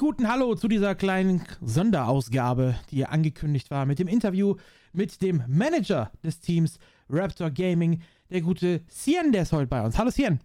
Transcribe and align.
guten 0.00 0.28
Hallo 0.28 0.54
zu 0.54 0.66
dieser 0.66 0.94
kleinen 0.94 1.42
Sonderausgabe, 1.60 2.74
die 2.90 3.04
angekündigt 3.04 3.70
war, 3.70 3.84
mit 3.84 3.98
dem 3.98 4.08
Interview 4.08 4.56
mit 4.94 5.20
dem 5.20 5.42
Manager 5.46 6.10
des 6.24 6.40
Teams 6.40 6.78
Raptor 7.10 7.50
Gaming, 7.50 8.00
der 8.30 8.40
gute 8.40 8.80
Sien, 8.88 9.30
der 9.30 9.42
ist 9.42 9.52
heute 9.52 9.66
bei 9.66 9.84
uns. 9.84 9.98
Hallo 9.98 10.08
Sien. 10.08 10.40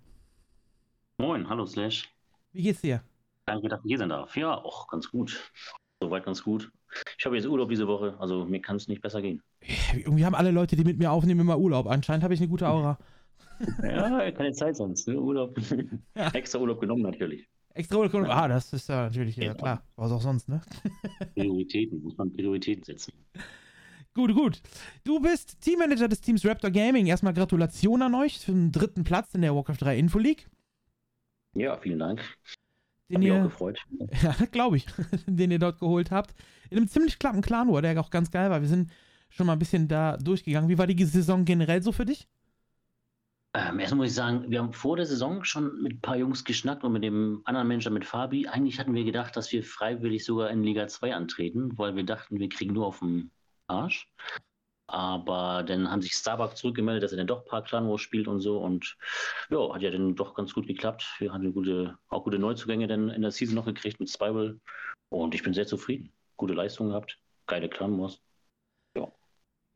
Moin, 1.20 1.48
hallo 1.48 1.66
Slash. 1.66 2.14
Wie 2.52 2.64
geht's 2.64 2.82
dir? 2.82 3.02
Danke, 3.46 3.70
dass 3.70 3.80
ich 3.86 3.88
hier 3.88 3.98
sein 3.98 4.10
darf. 4.10 4.36
Ja, 4.36 4.56
auch 4.56 4.90
ganz 4.90 5.10
gut. 5.10 5.40
Soweit 6.02 6.26
ganz 6.26 6.44
gut. 6.44 6.70
Ich 7.18 7.26
habe 7.26 7.38
jetzt 7.38 7.48
Urlaub 7.48 7.70
diese 7.70 7.88
Woche, 7.88 8.14
also 8.20 8.44
mir 8.44 8.60
kann 8.60 8.76
es 8.76 8.90
nicht 8.90 9.02
besser 9.02 9.22
gehen. 9.22 9.42
Irgendwie 9.94 10.26
haben 10.26 10.36
alle 10.36 10.52
Leute, 10.52 10.76
die 10.76 10.84
mit 10.84 11.00
mir 11.00 11.14
aufnehmen, 11.14 11.40
immer 11.40 11.58
Urlaub. 11.58 11.88
Anscheinend 11.88 12.26
habe 12.26 12.34
ich 12.34 12.42
eine 12.42 12.50
gute 12.50 12.68
Aura. 12.68 12.98
Ja, 13.82 14.30
keine 14.32 14.52
Zeit 14.52 14.76
sonst. 14.76 15.08
Ne? 15.08 15.18
Urlaub. 15.18 15.58
Ja. 16.18 16.30
Extra 16.32 16.60
Urlaub 16.60 16.82
genommen 16.82 17.04
natürlich. 17.04 17.48
Extra 17.76 17.98
Urlaub. 17.98 18.30
Ah, 18.30 18.48
das 18.48 18.72
ist 18.72 18.88
ja 18.88 19.04
natürlich, 19.04 19.36
ja 19.36 19.54
klar. 19.54 19.84
Was 19.98 20.12
auch 20.12 20.22
sonst, 20.22 20.48
ne? 20.48 20.62
Prioritäten, 21.36 22.02
muss 22.02 22.18
man 22.18 22.32
Prioritäten 22.32 22.84
setzen. 22.84 23.14
Gut, 24.14 24.34
gut. 24.34 24.62
Du 25.04 25.20
bist 25.20 25.60
Teammanager 25.60 26.08
des 26.08 26.22
Teams 26.22 26.46
Raptor 26.46 26.72
Gaming. 26.72 27.06
Erstmal 27.06 27.34
Gratulation 27.34 28.02
an 28.02 28.16
euch 28.16 28.40
für 28.40 28.54
den 28.54 28.72
dritten 28.72 29.04
Platz 29.04 29.36
in 29.36 29.42
der 29.42 29.54
Warcraft 29.54 29.82
3 29.82 29.98
Info 29.98 30.20
League. 30.20 30.48
Ja, 31.54 31.78
vielen 31.78 32.00
Dank. 32.00 32.22
Den 33.10 33.16
Hab 33.16 33.22
mich 33.22 33.32
auch 33.32 33.36
ihr, 33.36 33.44
gefreut. 33.44 33.80
ja, 34.24 34.34
glaube 34.52 34.78
ich, 34.78 34.86
den 35.28 35.52
ihr 35.52 35.60
dort 35.60 35.80
geholt 35.80 36.12
habt. 36.12 36.34
In 36.70 36.78
einem 36.78 36.88
ziemlich 36.88 37.20
klappen 37.20 37.42
Clan 37.42 37.70
War, 37.70 37.82
der 37.82 38.00
auch 38.00 38.10
ganz 38.10 38.32
geil 38.32 38.50
war. 38.50 38.62
Wir 38.62 38.70
sind 38.70 38.90
schon 39.28 39.48
mal 39.48 39.54
ein 39.54 39.60
bisschen 39.60 39.90
da 39.90 40.16
durchgegangen. 40.16 40.70
Wie 40.70 40.78
war 40.78 40.88
die 40.88 41.04
Saison 41.04 41.44
generell 41.44 41.84
so 41.84 41.92
für 41.92 42.06
dich? 42.06 42.30
Ähm, 43.56 43.80
erstmal 43.80 44.00
muss 44.00 44.10
ich 44.10 44.16
sagen, 44.16 44.52
wir 44.52 44.60
haben 44.60 44.74
vor 44.74 44.98
der 44.98 45.06
Saison 45.06 45.46
schon 45.46 45.82
mit 45.82 45.94
ein 45.94 46.02
paar 46.02 46.18
Jungs 46.18 46.44
geschnackt 46.44 46.84
und 46.84 46.92
mit 46.92 47.04
dem 47.04 47.42
anderen 47.46 47.70
Manager, 47.70 47.90
mit 47.90 48.04
Fabi. 48.04 48.48
Eigentlich 48.48 48.80
hatten 48.80 48.94
wir 48.94 49.06
gedacht, 49.06 49.38
dass 49.38 49.50
wir 49.54 49.64
freiwillig 49.64 50.26
sogar 50.26 50.50
in 50.50 50.62
Liga 50.62 50.90
2 50.90 51.16
antreten, 51.16 51.78
weil 51.78 51.96
wir 51.96 52.04
dachten, 52.04 52.38
wir 52.38 52.50
kriegen 52.50 52.74
nur 52.74 52.88
auf 52.88 53.00
den 53.00 53.32
Arsch. 53.68 54.10
Aber 54.88 55.64
dann 55.64 55.90
haben 55.90 56.02
sich 56.02 56.12
Starbuck 56.12 56.58
zurückgemeldet, 56.58 57.04
dass 57.04 57.14
er 57.14 57.18
dann 57.18 57.28
doch 57.28 57.44
ein 57.44 57.50
paar 57.50 57.64
Clan 57.64 57.88
Wars 57.88 58.02
spielt 58.02 58.28
und 58.28 58.42
so. 58.42 58.58
Und 58.60 58.98
ja, 59.50 59.74
hat 59.74 59.82
ja 59.82 59.90
dann 59.90 60.16
doch 60.16 60.34
ganz 60.34 60.54
gut 60.54 60.68
geklappt. 60.68 61.16
Wir 61.20 61.32
hatten 61.32 61.54
gute, 61.54 61.98
auch 62.10 62.26
gute 62.26 62.38
Neuzugänge 62.38 62.88
dann 62.88 63.10
in 63.10 63.22
der 63.22 63.32
Season 63.32 63.56
noch 63.56 63.66
gekriegt 63.66 64.02
mit 64.02 64.10
Spiral. 64.10 64.60
Und 65.08 65.34
ich 65.34 65.44
bin 65.44 65.54
sehr 65.54 65.66
zufrieden. 65.66 66.12
Gute 66.36 66.54
Leistung 66.54 66.90
gehabt. 66.90 67.20
Geile 67.48 67.70
Clan 67.70 67.98
Wars. 68.02 68.22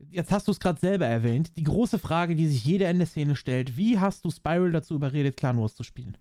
Jetzt 0.08 0.32
hast 0.32 0.48
du 0.48 0.52
es 0.52 0.60
gerade 0.60 0.80
selber 0.80 1.06
erwähnt. 1.06 1.56
Die 1.56 1.64
große 1.64 1.98
Frage, 1.98 2.34
die 2.34 2.46
sich 2.46 2.64
jeder 2.64 2.90
in 2.90 2.98
der 2.98 3.06
Szene 3.06 3.36
stellt: 3.36 3.76
Wie 3.76 3.98
hast 3.98 4.24
du 4.24 4.30
Spiral 4.30 4.72
dazu 4.72 4.94
überredet, 4.94 5.36
Clan 5.36 5.60
Wars 5.60 5.74
zu 5.74 5.82
spielen? 5.82 6.16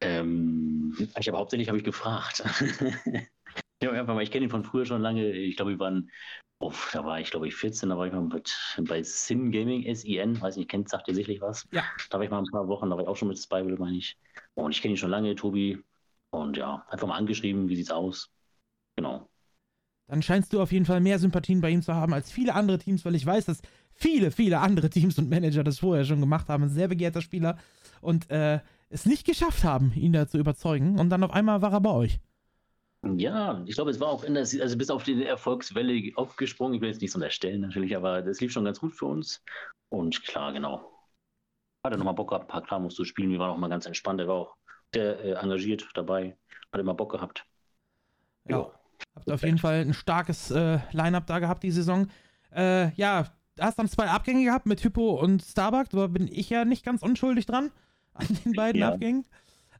Ähm, 0.00 0.96
ich 1.18 1.28
habe 1.28 1.38
hauptsächlich 1.38 1.68
habe 1.68 1.78
ich 1.78 1.84
gefragt. 1.84 2.42
einfach 3.90 4.14
mal, 4.14 4.22
ich 4.22 4.30
kenne 4.30 4.44
ihn 4.44 4.50
von 4.50 4.64
früher 4.64 4.86
schon 4.86 5.02
lange. 5.02 5.32
Ich 5.32 5.56
glaube, 5.56 5.72
wir 5.72 5.78
waren, 5.78 6.10
oh, 6.60 6.72
da 6.92 7.04
war 7.04 7.20
ich 7.20 7.30
glaube 7.30 7.48
ich 7.48 7.54
14, 7.54 7.88
da 7.88 7.98
war 7.98 8.06
ich 8.06 8.12
mal 8.12 8.22
mit, 8.22 8.56
bei 8.88 9.02
Sin 9.02 9.50
Gaming, 9.50 9.84
S-I-N, 9.84 10.40
weiß 10.40 10.56
nicht, 10.56 10.70
kennt, 10.70 10.88
sagt 10.88 11.08
ihr 11.08 11.14
sicherlich 11.14 11.40
was. 11.40 11.66
Ja. 11.72 11.84
Da 12.10 12.18
war 12.18 12.24
ich 12.24 12.30
mal 12.30 12.38
ein 12.38 12.50
paar 12.50 12.68
Wochen, 12.68 12.90
da 12.90 12.96
war 12.96 13.02
ich 13.02 13.08
auch 13.08 13.16
schon 13.16 13.28
mit 13.28 13.38
Spyble, 13.38 13.76
meine 13.78 13.96
ich. 13.96 14.16
Und 14.54 14.72
ich 14.72 14.82
kenne 14.82 14.94
ihn 14.94 14.98
schon 14.98 15.10
lange, 15.10 15.34
Tobi. 15.34 15.82
Und 16.30 16.56
ja, 16.56 16.86
einfach 16.88 17.06
mal 17.06 17.16
angeschrieben, 17.16 17.68
wie 17.68 17.76
sieht's 17.76 17.90
aus? 17.90 18.30
Genau. 18.96 19.28
Dann 20.08 20.22
scheinst 20.22 20.52
du 20.52 20.60
auf 20.60 20.72
jeden 20.72 20.84
Fall 20.84 21.00
mehr 21.00 21.18
Sympathien 21.18 21.60
bei 21.60 21.70
ihm 21.70 21.82
zu 21.82 21.94
haben 21.94 22.12
als 22.12 22.30
viele 22.30 22.54
andere 22.54 22.78
Teams, 22.78 23.04
weil 23.04 23.14
ich 23.14 23.24
weiß, 23.24 23.46
dass 23.46 23.62
viele, 23.94 24.30
viele 24.30 24.58
andere 24.58 24.90
Teams 24.90 25.18
und 25.18 25.30
Manager 25.30 25.64
das 25.64 25.78
vorher 25.78 26.04
schon 26.04 26.20
gemacht 26.20 26.48
haben. 26.48 26.64
Ein 26.64 26.70
sehr 26.70 26.88
begehrter 26.88 27.22
Spieler 27.22 27.56
und 28.00 28.30
äh, 28.30 28.60
es 28.90 29.06
nicht 29.06 29.26
geschafft 29.26 29.64
haben, 29.64 29.92
ihn 29.94 30.12
da 30.12 30.28
zu 30.28 30.38
überzeugen. 30.38 30.98
Und 30.98 31.10
dann 31.10 31.24
auf 31.24 31.30
einmal 31.32 31.62
war 31.62 31.72
er 31.72 31.80
bei 31.80 31.90
euch. 31.90 32.20
Ja, 33.16 33.62
ich 33.66 33.74
glaube, 33.74 33.90
es 33.90 33.98
war 33.98 34.08
auch 34.08 34.22
in 34.22 34.34
der, 34.34 34.42
also 34.42 34.78
bis 34.78 34.90
auf 34.90 35.02
die 35.02 35.24
Erfolgswelle 35.24 36.12
aufgesprungen. 36.16 36.74
Ich 36.74 36.80
will 36.80 36.90
jetzt 36.90 37.00
nichts 37.00 37.16
unterstellen 37.16 37.62
natürlich, 37.62 37.96
aber 37.96 38.22
das 38.22 38.40
lief 38.40 38.52
schon 38.52 38.64
ganz 38.64 38.78
gut 38.78 38.94
für 38.94 39.06
uns. 39.06 39.42
Und 39.88 40.22
klar, 40.24 40.52
genau. 40.52 40.88
Hat 41.84 41.92
er 41.92 41.96
nochmal 41.96 42.14
Bock 42.14 42.28
gehabt, 42.28 42.44
ein 42.44 42.48
paar 42.48 42.62
Klamos 42.62 42.94
zu 42.94 43.04
spielen. 43.04 43.30
Wir 43.30 43.40
waren 43.40 43.50
auch 43.50 43.58
mal 43.58 43.68
ganz 43.68 43.86
entspannt. 43.86 44.20
Er 44.20 44.28
war 44.28 44.34
auch 44.36 44.56
sehr 44.94 45.18
äh, 45.18 45.32
engagiert 45.32 45.88
dabei. 45.94 46.36
Hat 46.72 46.80
immer 46.80 46.94
Bock 46.94 47.10
gehabt. 47.10 47.44
Ja. 48.48 48.70
Habt 49.14 49.30
auf 49.30 49.42
jeden 49.42 49.58
Fall 49.58 49.80
ein 49.80 49.94
starkes 49.94 50.50
äh, 50.50 50.78
Line-Up 50.92 51.26
da 51.26 51.38
gehabt 51.38 51.62
die 51.62 51.70
Saison. 51.70 52.08
Äh, 52.54 52.92
ja, 52.94 53.26
hast 53.58 53.78
dann 53.78 53.88
zwei 53.88 54.08
Abgänge 54.08 54.44
gehabt 54.44 54.66
mit 54.66 54.82
Hypo 54.82 55.20
und 55.20 55.42
Starbuck. 55.42 55.90
Da 55.90 56.06
bin 56.06 56.28
ich 56.28 56.50
ja 56.50 56.64
nicht 56.64 56.84
ganz 56.84 57.02
unschuldig 57.02 57.46
dran 57.46 57.70
an 58.14 58.26
den 58.44 58.52
beiden 58.52 58.80
Ja. 58.80 58.92
Abgängen. 58.92 59.24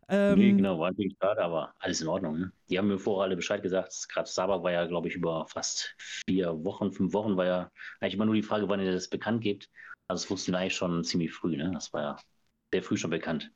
Ähm, 0.09 0.39
nee, 0.39 0.53
genau, 0.53 0.79
war 0.79 0.91
natürlich 0.91 1.17
schade, 1.21 1.43
aber 1.43 1.73
alles 1.79 2.01
in 2.01 2.09
Ordnung. 2.09 2.39
Ne? 2.39 2.53
Die 2.69 2.77
haben 2.77 2.89
mir 2.89 2.99
vorher 2.99 3.25
alle 3.25 3.37
Bescheid 3.37 3.63
gesagt. 3.63 4.09
Gerade 4.09 4.29
Starbuck 4.29 4.63
war 4.63 4.73
ja, 4.73 4.85
glaube 4.87 5.09
ich, 5.09 5.15
über 5.15 5.47
fast 5.47 5.95
vier 6.27 6.65
Wochen, 6.65 6.93
fünf 6.93 7.13
Wochen 7.15 7.37
war 7.37 7.47
ja 7.47 7.71
eigentlich 8.01 8.15
immer 8.15 8.27
nur 8.27 8.35
die 8.35 8.43
Frage, 8.43 8.69
wann 8.69 8.81
ihr 8.81 8.93
das 8.93 9.09
bekannt 9.09 9.43
gebt. 9.43 9.71
Also 10.09 10.25
das 10.25 10.31
wussten 10.31 10.53
wir 10.53 10.59
eigentlich 10.59 10.75
schon 10.75 11.05
ziemlich 11.05 11.33
früh. 11.33 11.57
Ne? 11.57 11.71
Das 11.73 11.93
war 11.93 12.03
ja 12.03 12.17
sehr 12.73 12.83
früh 12.83 12.97
schon 12.97 13.11
bekannt. 13.11 13.51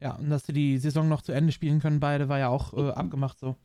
Ja, 0.00 0.14
und 0.14 0.30
dass 0.30 0.46
sie 0.46 0.52
die 0.52 0.78
Saison 0.78 1.08
noch 1.08 1.22
zu 1.22 1.32
Ende 1.32 1.52
spielen 1.52 1.80
können, 1.80 2.00
beide, 2.00 2.28
war 2.28 2.38
ja 2.38 2.48
auch 2.48 2.72
äh, 2.74 2.90
abgemacht 2.90 3.38
so. 3.38 3.56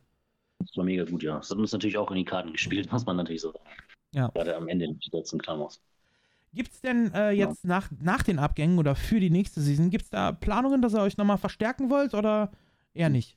Das 0.66 0.76
war 0.76 0.84
mega 0.84 1.04
gut, 1.04 1.22
ja. 1.22 1.36
Das 1.36 1.50
hat 1.50 1.58
uns 1.58 1.72
natürlich 1.72 1.96
auch 1.96 2.10
in 2.10 2.16
die 2.16 2.24
Karten 2.24 2.52
gespielt, 2.52 2.90
muss 2.92 3.06
man 3.06 3.16
natürlich 3.16 3.42
so 3.42 3.52
sagen. 3.52 3.64
Ja. 4.12 4.28
Gerade 4.28 4.56
am 4.56 4.68
Ende 4.68 4.92
des 4.94 5.12
letzten 5.12 5.38
Klamos. 5.38 5.80
Gibt's 6.52 6.80
denn 6.80 7.12
äh, 7.14 7.32
jetzt 7.32 7.64
nach, 7.64 7.90
nach 8.00 8.22
den 8.22 8.38
Abgängen 8.38 8.78
oder 8.78 8.94
für 8.94 9.18
die 9.18 9.30
nächste 9.30 9.60
Season, 9.60 9.90
gibt's 9.90 10.10
da 10.10 10.30
Planungen, 10.30 10.82
dass 10.82 10.94
ihr 10.94 11.02
euch 11.02 11.16
nochmal 11.16 11.38
verstärken 11.38 11.90
wollt 11.90 12.14
oder 12.14 12.52
eher 12.94 13.08
nicht? 13.08 13.36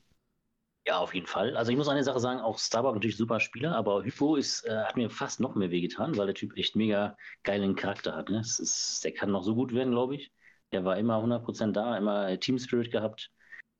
Ja, 0.86 0.98
auf 1.00 1.12
jeden 1.14 1.26
Fall. 1.26 1.56
Also 1.56 1.70
ich 1.70 1.76
muss 1.76 1.88
eine 1.88 2.02
Sache 2.02 2.20
sagen, 2.20 2.40
auch 2.40 2.58
Starbuck 2.58 2.94
natürlich 2.94 3.16
super 3.16 3.40
Spieler, 3.40 3.74
aber 3.76 4.04
Hypo 4.04 4.36
ist, 4.36 4.64
äh, 4.64 4.84
hat 4.84 4.96
mir 4.96 5.10
fast 5.10 5.38
noch 5.40 5.54
mehr 5.54 5.70
wehgetan, 5.70 6.16
weil 6.16 6.26
der 6.26 6.34
Typ 6.34 6.56
echt 6.56 6.76
mega 6.76 7.16
geilen 7.42 7.76
Charakter 7.76 8.16
hat. 8.16 8.30
Ne? 8.30 8.40
Ist, 8.40 9.04
der 9.04 9.12
kann 9.12 9.30
noch 9.30 9.42
so 9.42 9.54
gut 9.54 9.74
werden, 9.74 9.90
glaube 9.90 10.14
ich. 10.14 10.32
Der 10.72 10.84
war 10.84 10.96
immer 10.96 11.22
100% 11.22 11.72
da, 11.72 11.98
immer 11.98 12.40
Team 12.40 12.58
Spirit 12.58 12.90
gehabt, 12.90 13.30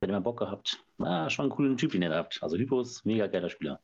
hat 0.03 0.09
immer 0.10 0.20
Bock 0.20 0.38
gehabt. 0.38 0.78
Na, 0.98 1.28
schon 1.31 1.44
einen 1.44 1.53
coolen 1.53 1.76
Typ, 1.76 1.92
den 1.92 2.03
er 2.03 2.14
hat. 2.14 2.38
Also 2.42 2.56
Hypo 2.56 2.81
ist 2.81 3.04
ein 3.04 3.09
mega 3.09 3.26
geiler 3.26 3.50
Spieler. 3.50 3.81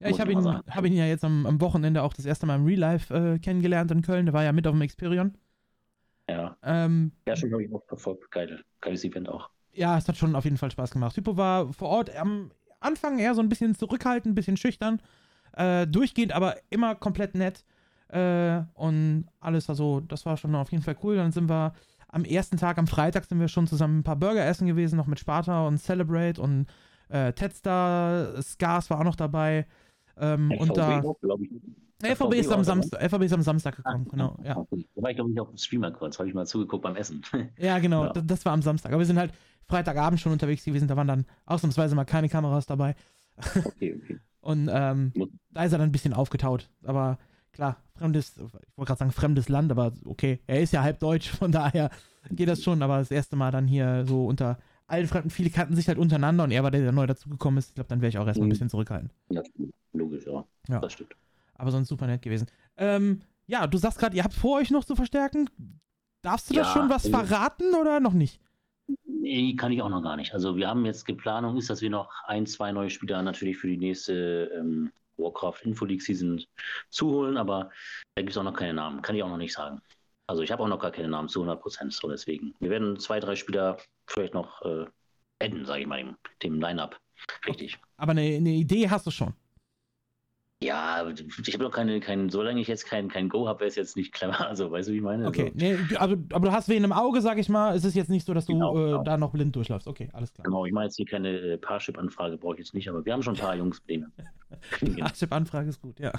Ja, 0.00 0.08
ich 0.10 0.20
habe 0.20 0.32
ihn, 0.32 0.44
hab 0.44 0.84
ihn 0.84 0.92
ja 0.92 1.06
jetzt 1.06 1.24
am, 1.24 1.46
am 1.46 1.60
Wochenende 1.60 2.02
auch 2.02 2.12
das 2.12 2.26
erste 2.26 2.46
Mal 2.46 2.56
im 2.56 2.64
Real 2.66 2.80
Life 2.80 3.14
äh, 3.14 3.38
kennengelernt 3.38 3.90
in 3.90 4.02
Köln. 4.02 4.26
Der 4.26 4.32
war 4.34 4.44
ja 4.44 4.52
mit 4.52 4.66
auf 4.66 4.72
dem 4.74 4.82
Experion. 4.82 5.36
Ja, 6.28 6.56
Ähm, 6.62 7.12
ja 7.26 7.36
schon, 7.36 7.50
glaube 7.50 7.64
ich, 7.64 7.72
auch 7.72 7.84
verfolgt. 7.86 8.30
Geil, 8.30 8.64
geiles 8.80 9.04
Event 9.04 9.28
auch. 9.28 9.50
ja, 9.72 9.98
es 9.98 10.08
hat 10.08 10.16
schon 10.16 10.34
auf 10.34 10.44
jeden 10.44 10.56
Fall 10.56 10.70
Spaß 10.70 10.90
gemacht. 10.90 11.16
Hypo 11.16 11.36
war 11.36 11.72
vor 11.72 11.88
Ort 11.88 12.14
am 12.16 12.50
Anfang 12.80 13.18
eher 13.18 13.34
so 13.34 13.40
ein 13.40 13.48
bisschen 13.48 13.74
zurückhaltend, 13.74 14.32
ein 14.32 14.34
bisschen 14.34 14.56
schüchtern. 14.56 15.00
Äh, 15.52 15.86
durchgehend, 15.86 16.32
aber 16.32 16.56
immer 16.70 16.94
komplett 16.94 17.34
nett. 17.34 17.64
Äh, 18.08 18.62
und 18.74 19.26
alles, 19.40 19.68
also, 19.70 20.00
das 20.00 20.26
war 20.26 20.36
schon 20.36 20.54
auf 20.54 20.72
jeden 20.72 20.82
Fall 20.82 20.96
cool. 21.02 21.16
Dann 21.16 21.32
sind 21.32 21.48
wir 21.48 21.74
am 22.14 22.24
ersten 22.24 22.56
Tag, 22.56 22.78
am 22.78 22.86
Freitag, 22.86 23.24
sind 23.26 23.40
wir 23.40 23.48
schon 23.48 23.66
zusammen 23.66 23.98
ein 23.98 24.02
paar 24.04 24.16
Burger 24.16 24.44
essen 24.46 24.66
gewesen, 24.66 24.96
noch 24.96 25.06
mit 25.06 25.18
Sparta 25.18 25.66
und 25.66 25.78
Celebrate 25.78 26.40
und 26.40 26.66
äh, 27.08 27.32
Tedstar, 27.32 28.40
Scars 28.42 28.88
war 28.90 29.00
auch 29.00 29.04
noch 29.04 29.16
dabei. 29.16 29.66
Ähm, 30.16 30.52
und 30.58 30.76
da. 30.76 31.00
auch, 31.02 31.16
ich. 31.40 31.50
LVB 32.02 32.34
ist 32.34 32.52
am? 32.52 32.64
Samstag, 32.64 33.02
LVB 33.02 33.22
ist 33.24 33.32
am 33.32 33.42
Samstag 33.42 33.76
gekommen, 33.76 34.06
genau. 34.10 34.36
Ja, 34.44 34.54
Da 34.54 35.02
war 35.02 35.10
ich, 35.10 35.16
glaube 35.16 35.30
ich, 35.30 35.40
auf 35.40 35.48
dem 35.48 35.56
Streamer 35.58 35.90
kurz, 35.90 36.18
habe 36.18 36.28
ich 36.28 36.34
mal 36.34 36.46
zugeguckt 36.46 36.82
beim 36.82 36.96
Essen. 36.96 37.22
ja 37.58 37.78
genau, 37.78 38.04
Ja. 38.06 38.12
d- 38.12 38.22
das 38.24 38.44
war 38.44 38.52
am 38.52 38.62
Samstag. 38.62 38.92
Aber 38.92 38.98
wir 39.00 39.06
sind 39.06 39.18
halt 39.18 39.32
Freitagabend 39.66 40.20
schon 40.20 40.32
unterwegs 40.32 40.64
gewesen, 40.64 40.86
da 40.88 40.96
waren 40.96 41.08
dann 41.08 41.24
ausnahmsweise 41.46 41.94
mal 41.94 42.04
keine 42.04 42.28
Kameras 42.28 42.66
dabei. 42.66 42.94
okay, 43.64 43.98
okay. 44.02 44.18
Und 44.40 44.68
ähm, 44.70 45.12
da 45.50 45.64
ist 45.64 45.72
er 45.72 45.78
dann 45.78 45.88
ein 45.88 45.92
bisschen 45.92 46.12
aufgetaut. 46.12 46.68
Aber 46.84 47.18
klar, 47.54 47.76
fremdes, 47.96 48.36
ich 48.36 48.42
wollte 48.42 48.88
gerade 48.88 48.98
sagen 48.98 49.12
fremdes 49.12 49.48
Land, 49.48 49.70
aber 49.70 49.92
okay, 50.04 50.40
er 50.46 50.60
ist 50.60 50.72
ja 50.72 50.82
halb 50.82 50.98
deutsch, 50.98 51.30
von 51.30 51.50
daher 51.52 51.90
geht 52.30 52.48
das 52.48 52.62
schon. 52.62 52.82
Aber 52.82 52.98
das 52.98 53.10
erste 53.10 53.36
Mal 53.36 53.50
dann 53.50 53.66
hier 53.66 54.04
so 54.06 54.26
unter 54.26 54.58
allen 54.86 55.06
Fremden, 55.06 55.30
viele 55.30 55.48
kannten 55.50 55.74
sich 55.76 55.88
halt 55.88 55.96
untereinander 55.98 56.44
und 56.44 56.50
er 56.50 56.62
war 56.62 56.70
der, 56.70 56.82
der 56.82 56.92
neu 56.92 57.06
dazugekommen 57.06 57.58
ist. 57.58 57.68
Ich 57.70 57.74
glaube, 57.74 57.88
dann 57.88 58.00
wäre 58.02 58.10
ich 58.10 58.18
auch 58.18 58.26
erstmal 58.26 58.44
ein 58.44 58.48
Mhm. 58.48 58.52
bisschen 58.52 58.68
zurückhaltend. 58.68 59.12
Ja, 59.30 59.42
logisch, 59.94 60.26
ja. 60.26 60.44
Ja. 60.68 60.80
Das 60.80 60.92
stimmt. 60.92 61.14
Aber 61.54 61.70
sonst 61.70 61.88
super 61.88 62.06
nett 62.06 62.20
gewesen. 62.22 62.46
Ähm, 62.76 63.22
ja, 63.46 63.66
du 63.66 63.78
sagst 63.78 63.98
gerade, 63.98 64.16
ihr 64.16 64.24
habt 64.24 64.34
vor, 64.34 64.58
euch 64.58 64.70
noch 64.70 64.84
zu 64.84 64.96
verstärken. 64.96 65.48
Darfst 66.22 66.50
du 66.50 66.54
das 66.54 66.66
Ja, 66.68 66.72
schon 66.72 66.90
was 66.90 67.06
also- 67.06 67.16
verraten 67.16 67.74
oder 67.80 68.00
noch 68.00 68.12
nicht? 68.14 68.40
Nee, 69.06 69.54
kann 69.56 69.72
ich 69.72 69.80
auch 69.80 69.88
noch 69.88 70.02
gar 70.02 70.16
nicht. 70.16 70.34
Also 70.34 70.56
wir 70.56 70.68
haben 70.68 70.84
jetzt 70.84 71.06
geplanung 71.06 71.56
ist, 71.56 71.70
dass 71.70 71.80
wir 71.80 71.88
noch 71.88 72.10
ein, 72.26 72.44
zwei 72.46 72.72
neue 72.72 72.90
Spieler 72.90 73.22
natürlich 73.22 73.56
für 73.56 73.68
die 73.68 73.78
nächste 73.78 74.50
ähm, 74.58 74.90
Warcraft 75.16 75.60
Info 75.62 75.84
League 75.84 76.02
Season 76.02 76.42
zuholen, 76.90 77.36
aber 77.36 77.70
da 78.14 78.22
gibt 78.22 78.30
es 78.30 78.36
auch 78.36 78.42
noch 78.42 78.54
keine 78.54 78.74
Namen. 78.74 79.02
Kann 79.02 79.16
ich 79.16 79.22
auch 79.22 79.28
noch 79.28 79.36
nicht 79.36 79.52
sagen. 79.52 79.80
Also 80.26 80.42
ich 80.42 80.50
habe 80.50 80.62
auch 80.62 80.68
noch 80.68 80.80
gar 80.80 80.90
keine 80.90 81.08
Namen 81.08 81.28
zu 81.28 81.40
100 81.40 81.60
Prozent, 81.60 81.92
so 81.92 82.08
deswegen. 82.08 82.54
Wir 82.60 82.70
werden 82.70 82.98
zwei, 82.98 83.20
drei 83.20 83.36
Spieler 83.36 83.78
vielleicht 84.06 84.34
noch 84.34 84.62
äh, 84.62 84.86
adden, 85.40 85.66
sage 85.66 85.82
ich 85.82 85.86
mal, 85.86 86.02
dem, 86.02 86.16
dem 86.42 86.60
Line-Up. 86.60 86.98
Richtig. 87.46 87.78
Aber 87.96 88.12
eine, 88.12 88.22
eine 88.22 88.50
Idee 88.50 88.88
hast 88.88 89.06
du 89.06 89.10
schon. 89.10 89.34
Ja, 90.64 91.06
ich 91.08 91.54
habe 91.54 91.64
noch 91.64 91.70
keine, 91.70 92.00
kein, 92.00 92.30
solange 92.30 92.58
ich 92.58 92.68
jetzt 92.68 92.86
kein, 92.86 93.08
kein 93.08 93.28
Go 93.28 93.46
habe, 93.46 93.60
wäre 93.60 93.68
es 93.68 93.76
jetzt 93.76 93.96
nicht 93.96 94.12
clever. 94.12 94.34
Also, 94.48 94.70
weißt 94.70 94.88
du, 94.88 94.92
wie 94.92 94.96
ich 94.96 95.02
meine? 95.02 95.26
Okay, 95.26 95.52
also, 95.54 95.56
nee, 95.56 95.76
aber, 95.96 96.16
aber 96.32 96.48
du 96.48 96.52
hast 96.52 96.68
wen 96.68 96.84
im 96.84 96.92
Auge, 96.92 97.20
sag 97.20 97.38
ich 97.38 97.48
mal. 97.48 97.76
Es 97.76 97.84
ist 97.84 97.94
jetzt 97.94 98.08
nicht 98.08 98.26
so, 98.26 98.32
dass 98.32 98.46
du 98.46 98.54
genau, 98.54 98.76
äh, 98.76 98.84
genau. 98.90 99.02
da 99.02 99.16
noch 99.16 99.32
blind 99.32 99.54
durchläufst. 99.54 99.86
Okay, 99.86 100.08
alles 100.12 100.32
klar. 100.32 100.44
Genau, 100.44 100.64
ich 100.64 100.72
meine 100.72 100.86
jetzt 100.86 100.96
hier 100.96 101.06
keine 101.06 101.30
äh, 101.30 101.58
Parship-Anfrage, 101.58 102.38
brauche 102.38 102.54
ich 102.54 102.60
jetzt 102.60 102.74
nicht, 102.74 102.88
aber 102.88 103.04
wir 103.04 103.12
haben 103.12 103.22
schon 103.22 103.34
ein 103.34 103.40
paar 103.40 103.56
Jungs 103.56 103.80
Pläne. 103.80 104.10
Parship-Anfrage 104.98 105.68
ist 105.68 105.82
gut, 105.82 106.00
ja. 106.00 106.12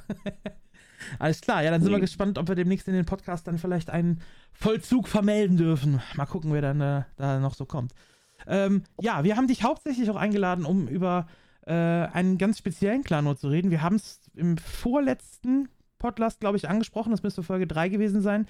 alles 1.19 1.41
klar, 1.41 1.63
ja, 1.63 1.71
dann 1.71 1.81
sind 1.81 1.91
nee. 1.91 1.97
wir 1.97 2.01
gespannt, 2.01 2.37
ob 2.37 2.47
wir 2.47 2.55
demnächst 2.55 2.87
in 2.87 2.93
den 2.93 3.05
Podcast 3.05 3.47
dann 3.47 3.57
vielleicht 3.57 3.89
einen 3.89 4.21
Vollzug 4.53 5.07
vermelden 5.07 5.57
dürfen. 5.57 6.01
Mal 6.15 6.25
gucken, 6.25 6.53
wer 6.53 6.61
dann 6.61 6.81
äh, 6.81 7.03
da 7.17 7.39
noch 7.39 7.55
so 7.55 7.65
kommt. 7.65 7.93
Ähm, 8.47 8.83
ja, 9.01 9.23
wir 9.23 9.37
haben 9.37 9.47
dich 9.47 9.63
hauptsächlich 9.63 10.09
auch 10.09 10.17
eingeladen, 10.17 10.65
um 10.65 10.87
über 10.87 11.25
äh, 11.65 11.73
einen 11.73 12.37
ganz 12.37 12.57
speziellen 12.57 13.03
Clan 13.03 13.35
zu 13.37 13.49
reden. 13.49 13.71
Wir 13.71 13.81
haben 13.81 13.95
es 13.95 14.19
im 14.35 14.57
vorletzten 14.57 15.69
Podcast, 15.99 16.39
glaube 16.39 16.57
ich, 16.57 16.69
angesprochen. 16.69 17.11
Das 17.11 17.23
müsste 17.23 17.43
Folge 17.43 17.67
3 17.67 17.89
gewesen 17.89 18.21
sein. 18.21 18.47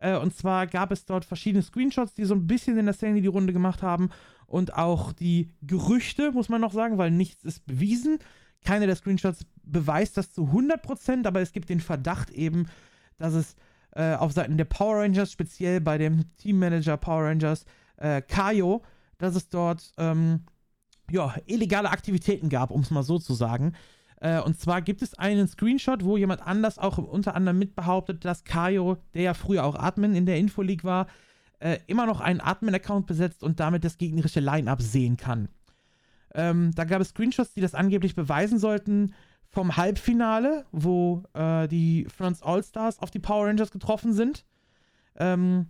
Äh, 0.00 0.16
und 0.16 0.34
zwar 0.34 0.66
gab 0.66 0.90
es 0.92 1.04
dort 1.04 1.24
verschiedene 1.24 1.62
Screenshots, 1.62 2.14
die 2.14 2.24
so 2.24 2.34
ein 2.34 2.46
bisschen 2.46 2.78
in 2.78 2.86
der 2.86 2.94
Szene 2.94 3.20
die 3.20 3.28
Runde 3.28 3.52
gemacht 3.52 3.82
haben. 3.82 4.10
Und 4.46 4.74
auch 4.74 5.12
die 5.12 5.50
Gerüchte, 5.62 6.32
muss 6.32 6.48
man 6.48 6.60
noch 6.60 6.72
sagen, 6.72 6.98
weil 6.98 7.10
nichts 7.10 7.44
ist 7.44 7.64
bewiesen. 7.66 8.18
Keiner 8.64 8.86
der 8.86 8.96
Screenshots 8.96 9.46
beweist 9.62 10.16
das 10.16 10.32
zu 10.32 10.42
100%, 10.46 11.26
aber 11.26 11.40
es 11.40 11.52
gibt 11.52 11.68
den 11.68 11.80
Verdacht 11.80 12.30
eben, 12.30 12.66
dass 13.16 13.34
es 13.34 13.56
äh, 13.92 14.14
auf 14.14 14.32
Seiten 14.32 14.56
der 14.56 14.64
Power 14.64 15.02
Rangers, 15.02 15.32
speziell 15.32 15.80
bei 15.80 15.98
dem 15.98 16.24
Teammanager 16.36 16.96
Power 16.96 17.24
Rangers, 17.24 17.64
äh, 17.96 18.22
Kayo, 18.22 18.82
dass 19.18 19.34
es 19.34 19.48
dort 19.48 19.92
ähm, 19.98 20.40
ja, 21.10 21.34
illegale 21.46 21.90
Aktivitäten 21.90 22.48
gab, 22.48 22.70
um 22.70 22.80
es 22.80 22.90
mal 22.90 23.02
so 23.02 23.18
zu 23.18 23.34
sagen. 23.34 23.74
Äh, 24.20 24.40
und 24.40 24.58
zwar 24.58 24.82
gibt 24.82 25.02
es 25.02 25.14
einen 25.14 25.48
Screenshot, 25.48 26.04
wo 26.04 26.16
jemand 26.16 26.42
anders 26.46 26.78
auch 26.78 26.98
unter 26.98 27.34
anderem 27.34 27.58
mitbehauptet, 27.58 28.24
dass 28.24 28.44
Kayo, 28.44 28.98
der 29.14 29.22
ja 29.22 29.34
früher 29.34 29.64
auch 29.64 29.74
Admin 29.74 30.14
in 30.14 30.26
der 30.26 30.36
Infoleague 30.36 30.84
war, 30.84 31.06
äh, 31.58 31.78
immer 31.86 32.06
noch 32.06 32.20
einen 32.20 32.40
Admin-Account 32.40 33.06
besetzt 33.06 33.42
und 33.42 33.60
damit 33.60 33.84
das 33.84 33.98
gegnerische 33.98 34.40
Line-Up 34.40 34.82
sehen 34.82 35.16
kann. 35.16 35.48
Ähm, 36.34 36.72
da 36.74 36.84
gab 36.84 37.00
es 37.00 37.08
Screenshots, 37.08 37.54
die 37.54 37.60
das 37.60 37.74
angeblich 37.74 38.14
beweisen 38.14 38.58
sollten 38.58 39.14
vom 39.48 39.76
Halbfinale, 39.76 40.64
wo 40.70 41.24
äh, 41.34 41.66
die 41.66 42.06
France 42.06 42.44
All-Stars 42.44 43.00
auf 43.00 43.10
die 43.10 43.18
Power 43.18 43.46
Rangers 43.48 43.72
getroffen 43.72 44.12
sind. 44.12 44.44
Ähm, 45.16 45.66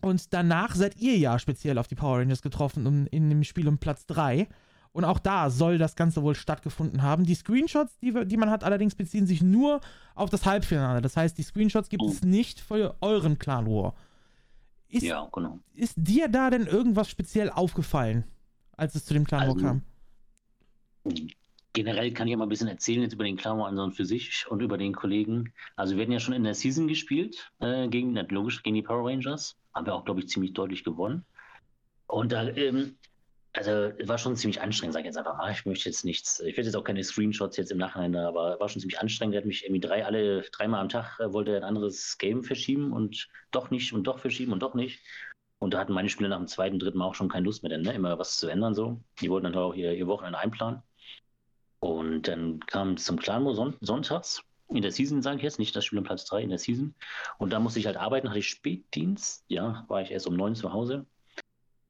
und 0.00 0.32
danach 0.32 0.74
seid 0.74 0.96
ihr 0.96 1.18
ja 1.18 1.38
speziell 1.38 1.76
auf 1.76 1.86
die 1.86 1.94
Power 1.94 2.20
Rangers 2.20 2.40
getroffen 2.40 2.86
in, 2.86 3.06
in 3.08 3.28
dem 3.28 3.44
Spiel 3.44 3.68
um 3.68 3.78
Platz 3.78 4.06
3. 4.06 4.48
Und 4.92 5.04
auch 5.04 5.20
da 5.20 5.50
soll 5.50 5.78
das 5.78 5.94
Ganze 5.94 6.22
wohl 6.22 6.34
stattgefunden 6.34 7.02
haben. 7.02 7.24
Die 7.24 7.34
Screenshots, 7.34 7.98
die, 8.00 8.12
die 8.26 8.36
man 8.36 8.50
hat, 8.50 8.64
allerdings 8.64 8.96
beziehen 8.96 9.26
sich 9.26 9.40
nur 9.40 9.80
auf 10.14 10.30
das 10.30 10.46
Halbfinale. 10.46 11.00
Das 11.00 11.16
heißt, 11.16 11.38
die 11.38 11.42
Screenshots 11.42 11.88
gibt 11.88 12.02
es 12.04 12.22
nicht 12.22 12.60
für 12.60 12.96
euren 13.00 13.38
Clan 13.38 13.66
War. 13.66 13.94
Ist, 14.88 15.04
ja, 15.04 15.28
genau. 15.32 15.60
Ist 15.74 15.94
dir 15.96 16.28
da 16.28 16.50
denn 16.50 16.66
irgendwas 16.66 17.08
speziell 17.08 17.50
aufgefallen, 17.50 18.24
als 18.76 18.96
es 18.96 19.04
zu 19.04 19.14
dem 19.14 19.24
Clan 19.24 19.42
War 19.42 19.54
also, 19.54 19.60
kam? 19.64 19.82
Generell 21.72 22.12
kann 22.12 22.26
ich 22.26 22.36
mal 22.36 22.46
ein 22.46 22.48
bisschen 22.48 22.66
erzählen 22.66 23.02
jetzt 23.02 23.12
über 23.12 23.22
den 23.22 23.36
Clan 23.36 23.58
War 23.58 23.68
an 23.68 23.92
für 23.92 24.04
sich 24.04 24.44
und 24.48 24.60
über 24.60 24.76
den 24.76 24.92
Kollegen. 24.92 25.52
Also 25.76 25.94
wir 25.94 26.02
hatten 26.02 26.12
ja 26.12 26.18
schon 26.18 26.34
in 26.34 26.42
der 26.42 26.54
Season 26.54 26.88
gespielt, 26.88 27.52
äh, 27.60 27.86
gegen, 27.86 28.16
logisch, 28.30 28.64
gegen 28.64 28.74
die 28.74 28.82
Power 28.82 29.08
Rangers. 29.08 29.56
Haben 29.72 29.86
wir 29.86 29.94
auch, 29.94 30.04
glaube 30.04 30.18
ich, 30.18 30.28
ziemlich 30.28 30.52
deutlich 30.52 30.82
gewonnen. 30.82 31.24
Und 32.08 32.32
da 32.32 32.48
ähm, 32.48 32.96
also 33.52 33.92
war 34.06 34.18
schon 34.18 34.36
ziemlich 34.36 34.60
anstrengend, 34.60 34.94
sage 34.94 35.02
ich 35.02 35.06
jetzt 35.06 35.18
einfach 35.18 35.36
mal. 35.36 35.50
Ich 35.50 35.66
möchte 35.66 35.88
jetzt 35.88 36.04
nichts, 36.04 36.40
ich 36.40 36.56
werde 36.56 36.68
jetzt 36.68 36.76
auch 36.76 36.84
keine 36.84 37.02
Screenshots 37.02 37.56
jetzt 37.56 37.72
im 37.72 37.78
Nachhinein, 37.78 38.14
aber 38.16 38.60
war 38.60 38.68
schon 38.68 38.80
ziemlich 38.80 39.00
anstrengend. 39.00 39.34
Er 39.34 39.38
hat 39.38 39.46
mich 39.46 39.64
irgendwie 39.64 39.80
drei, 39.80 40.04
alle 40.04 40.42
dreimal 40.42 40.80
am 40.80 40.88
Tag 40.88 41.18
äh, 41.18 41.32
wollte 41.32 41.56
ein 41.56 41.64
anderes 41.64 42.16
Game 42.18 42.44
verschieben 42.44 42.92
und 42.92 43.28
doch 43.50 43.70
nicht 43.70 43.92
und 43.92 44.04
doch 44.04 44.20
verschieben 44.20 44.52
und 44.52 44.60
doch 44.60 44.74
nicht. 44.74 45.00
Und 45.58 45.74
da 45.74 45.78
hatten 45.78 45.92
meine 45.92 46.08
Spieler 46.08 46.28
nach 46.28 46.38
dem 46.38 46.46
zweiten, 46.46 46.78
dritten 46.78 46.98
Mal 46.98 47.06
auch 47.06 47.14
schon 47.14 47.28
keine 47.28 47.44
Lust 47.44 47.62
mehr, 47.62 47.70
denn 47.70 47.82
ne? 47.82 47.92
immer 47.92 48.18
was 48.18 48.36
zu 48.36 48.48
ändern 48.48 48.74
so. 48.74 49.00
Die 49.20 49.28
wollten 49.30 49.44
dann 49.44 49.56
auch 49.56 49.74
ihr, 49.74 49.92
ihr 49.92 50.06
Wochenende 50.06 50.38
einplanen. 50.38 50.82
Und 51.80 52.28
dann 52.28 52.60
kam 52.60 52.94
es 52.94 53.04
zum 53.04 53.18
Clanmo 53.18 53.54
son 53.54 53.76
sonntags. 53.80 54.42
In 54.68 54.82
der 54.82 54.92
Season, 54.92 55.20
sage 55.20 55.38
ich 55.38 55.42
jetzt, 55.42 55.58
nicht 55.58 55.74
das 55.74 55.84
Spiel 55.84 55.98
um 55.98 56.04
Platz 56.04 56.24
3, 56.26 56.42
in 56.42 56.50
der 56.50 56.58
Season. 56.58 56.94
Und 57.38 57.52
da 57.52 57.58
musste 57.58 57.80
ich 57.80 57.86
halt 57.86 57.96
arbeiten, 57.96 58.28
hatte 58.28 58.38
ich 58.38 58.48
Spätdienst. 58.48 59.44
Ja, 59.48 59.84
war 59.88 60.00
ich 60.00 60.12
erst 60.12 60.28
um 60.28 60.36
neun 60.36 60.54
zu 60.54 60.72
Hause. 60.72 61.06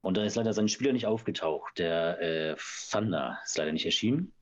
Und 0.03 0.17
da 0.17 0.25
ist 0.25 0.37
leider 0.37 0.53
sein 0.53 0.69
Spieler 0.69 0.93
nicht 0.93 1.07
aufgetaucht. 1.07 1.79
Der 1.79 2.21
äh, 2.21 2.57
Thunder 2.91 3.39
ist 3.45 3.59
leider 3.59 3.73
nicht 3.73 3.85
erschienen. 3.85 4.33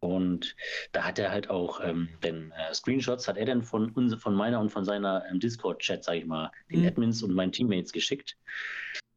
Und 0.00 0.54
da 0.92 1.04
hat 1.04 1.18
er 1.18 1.30
halt 1.30 1.48
auch 1.48 1.80
ähm, 1.82 2.10
den 2.22 2.52
äh, 2.52 2.74
Screenshots, 2.74 3.26
hat 3.26 3.38
er 3.38 3.46
dann 3.46 3.62
von, 3.62 3.90
uns, 3.92 4.14
von 4.14 4.34
meiner 4.34 4.60
und 4.60 4.70
von 4.70 4.84
seiner 4.84 5.24
ähm, 5.30 5.40
Discord-Chat, 5.40 6.04
sag 6.04 6.16
ich 6.16 6.26
mal, 6.26 6.50
den 6.70 6.82
mhm. 6.82 6.88
Admins 6.88 7.22
und 7.22 7.32
meinen 7.32 7.52
Teammates 7.52 7.90
geschickt. 7.92 8.36